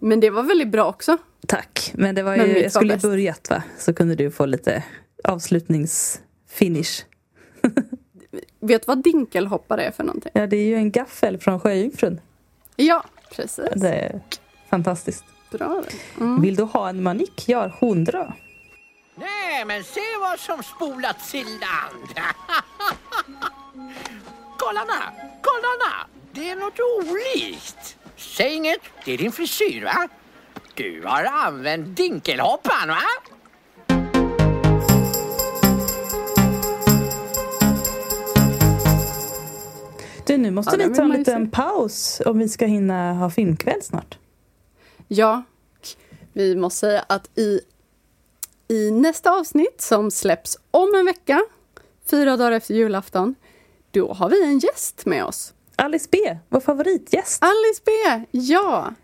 [0.00, 1.16] Men det var väldigt bra också.
[1.46, 3.02] Tack, men det var Men ju, mitt jag skulle bäst.
[3.02, 3.62] börjat va?
[3.78, 4.84] Så kunde du få lite
[5.24, 7.04] avslutningsfinish.
[8.60, 10.32] Vet du vad dinkelhoppare är för någonting?
[10.34, 12.20] Ja, det är ju en gaffel från Sjöjungfrun.
[12.76, 13.04] Ja,
[13.36, 13.70] precis.
[13.74, 14.20] Det är
[14.70, 15.24] fantastiskt.
[15.50, 16.24] Bra det.
[16.24, 16.42] Mm.
[16.42, 17.44] Vill du ha en manik?
[17.46, 18.34] Ja, hundra.
[19.14, 22.08] Nej, men se vad som spolats i land.
[24.68, 25.12] kolla na,
[25.42, 26.06] kolla.
[26.32, 27.96] Det är något olikt.
[28.16, 30.08] Säg inget, det är din frisyr va?
[30.74, 33.00] Du har använt dinkelhoppan va?
[40.26, 41.50] Du, nu måste Ja, vi ta en liten se.
[41.50, 44.18] paus om vi ska hinna ha filmkväll snart.
[45.08, 45.42] Ja,
[46.32, 47.60] vi måste säga att i,
[48.68, 51.42] i nästa avsnitt som släpps om en vecka,
[52.10, 53.34] fyra dagar efter julafton,
[53.90, 55.54] då har vi en gäst med oss.
[55.76, 56.18] Alice B,
[56.48, 57.42] vår favoritgäst.
[57.42, 57.92] Alice B!
[58.30, 58.94] Ja!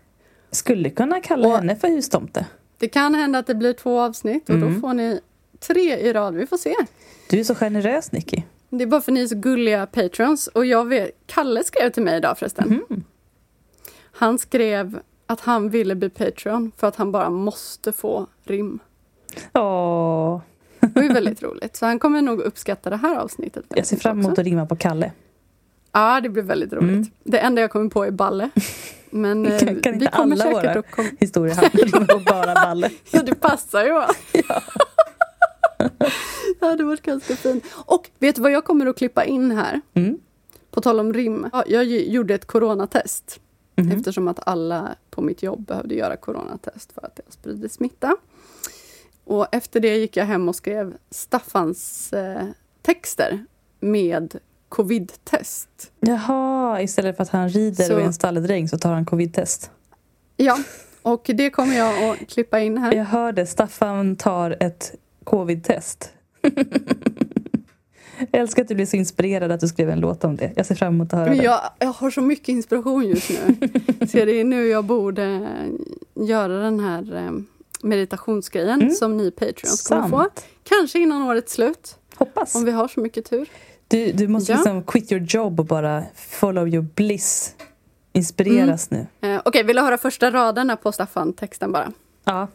[0.51, 2.45] Skulle kunna kalla Och- henne för hustomte.
[2.77, 4.73] Det kan hända att det blir två avsnitt och Mm.
[4.73, 5.19] då får ni
[5.59, 6.35] tre i rad.
[6.35, 6.75] Vi får se.
[7.29, 8.41] Du är så generös, Nicky.
[8.69, 10.47] Det är bara för ni är så gulliga patrons.
[10.47, 12.69] Och jag vet, Kalle skrev till mig idag förresten.
[12.89, 13.03] Mhm.
[14.11, 18.79] Han skrev att han ville bli Patreon för att han bara måste få rim.
[19.53, 20.39] Åh,
[20.93, 21.75] Det är väldigt roligt.
[21.75, 23.65] Så han kommer nog uppskatta det här avsnittet.
[23.69, 24.41] jag ser fram emot också.
[24.41, 25.11] att rimma på Kalle.
[25.91, 26.89] Ja, det blir väldigt roligt.
[26.89, 27.05] Mm.
[27.23, 28.49] Det enda jag kommer på är balle.
[29.09, 31.09] Men eh, Kan- kan vi inte kommer alla säkert våra- att komma...
[31.19, 32.89] Historia handlar om bara balle.
[33.11, 34.07] Ja, det passar ju va?
[36.59, 37.63] det hade varit ganska fint.
[37.85, 39.81] Och vet du vad jag kommer att klippa in här?
[39.93, 40.17] Mm.
[40.71, 41.47] På tal om rim.
[41.53, 43.39] Ja, Jag ju- gjorde ett coronatest.
[43.75, 43.91] Mhm.
[43.91, 48.15] Eftersom att alla på mitt jobb behövde göra coronatest för att det har spridit smitta.
[49.25, 52.43] Och efter det gick jag hem och skrev Staffans eh,
[52.81, 53.45] texter
[53.79, 54.35] med
[54.69, 55.91] covid-test.
[55.99, 59.71] Jaha, istället för att han rider Så- och är en stalledräng så tar han covid-test.
[60.37, 60.57] Ja,
[61.01, 62.93] och det kommer jag att klippa in här.
[62.93, 66.11] Jag hörde Staffan tar ett covid-test.
[68.31, 70.51] jag älskar att du blev så inspirerad att du skrev en låt om det.
[70.55, 71.43] Jag ser fram emot att höra Men det.
[71.43, 73.69] jag, jag har så mycket inspiration just nu.
[74.07, 75.47] Så det är nu jag borde
[76.13, 77.31] göra den här eh,
[77.85, 78.93] meditationsgrejen Mm.
[78.93, 80.17] som ni Patreons kommer få.
[80.17, 80.45] Sant.
[80.63, 82.55] Kanske innan årets slut, Hoppas.
[82.55, 83.49] om vi har så mycket tur.
[83.87, 84.57] Du, du måste Ja.
[84.57, 87.55] liksom quit your job och bara follow your bliss.
[88.13, 89.05] Inspireras Mm.
[89.21, 89.29] nu.
[89.29, 91.91] Eh, Okej, vill du höra första raderna på Staffan-texten bara?
[92.25, 92.47] Ja.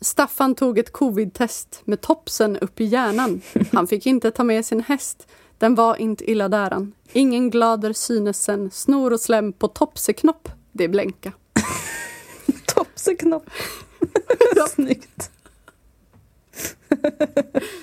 [0.00, 3.40] Staffan tog ett covid-test med topsen upp i hjärnan.
[3.72, 5.26] Han fick inte ta med sin häst.
[5.58, 6.92] Den var inte illa däran.
[7.12, 8.70] Ingen glader synes sen.
[8.70, 10.48] Snor och slem på topseknopp.
[10.72, 11.32] Det blänka.
[12.66, 13.50] Topseknopp.
[14.70, 15.30] Snyggt.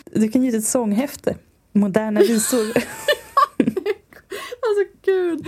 [0.05, 1.35] du kan ge ut ett sånghäfte.
[1.71, 2.65] Moderna visor.
[4.63, 5.47] Alltså gud.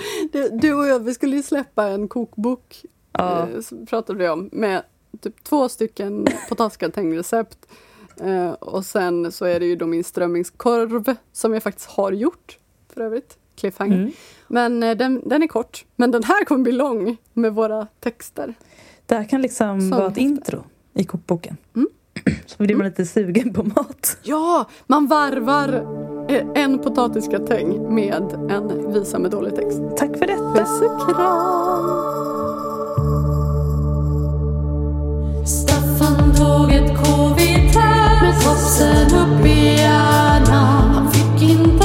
[0.62, 2.86] Du och jag, vi skulle ju släppa en kokbok.
[3.12, 3.48] Ja.
[3.50, 4.50] Eh, pratade vi om.
[4.52, 4.84] Med
[5.22, 7.58] typ två stycken potatisgratängrecept.
[8.20, 12.58] Eh, och sen så är det ju då min strömmingskorv som jag faktiskt har gjort.
[12.94, 13.38] För övrigt.
[13.56, 13.98] Cliffhanger.
[13.98, 14.12] Mm.
[14.48, 15.86] Men eh, den, den är kort.
[15.96, 18.54] Men den här kommer bli lång med våra texter.
[19.06, 21.58] Det här kan liksom vara ett intro i kokboken.
[21.76, 21.88] Mm.
[22.46, 24.18] Så blir man lite sugen på mat.
[24.24, 25.70] Ja, man varvar
[26.30, 29.80] eh, en potatisgratäng med en visa med dålig text.
[29.98, 30.54] Tack för detta.
[30.54, 32.14] Puss och kram!
[35.46, 40.94] Staffan tog ett covid-test med topsen upp i hjärnan.
[40.94, 41.83] Han fick inte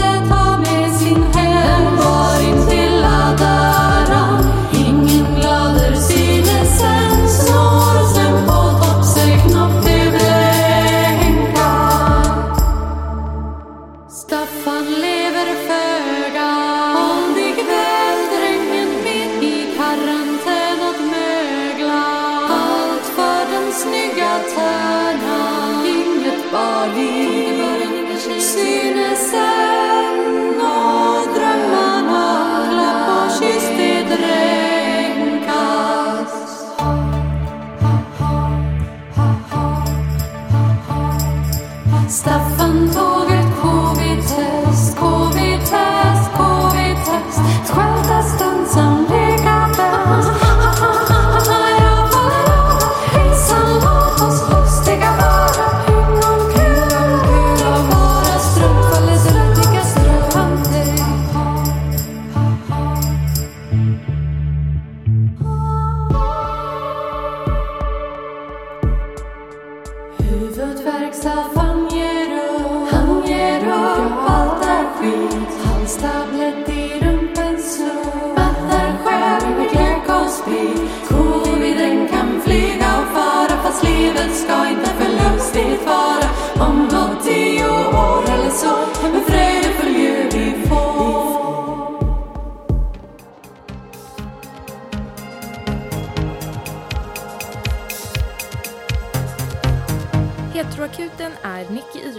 [14.19, 16.68] Staffan lever föga.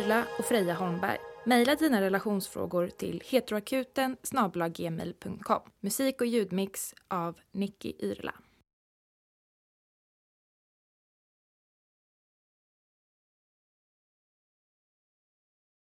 [0.09, 1.17] Nicky och Freja Holmberg.
[1.45, 4.17] Maila dina relationsfrågor till heteroakuten
[5.79, 8.33] Musik och ljudmix av Nicky Yrla.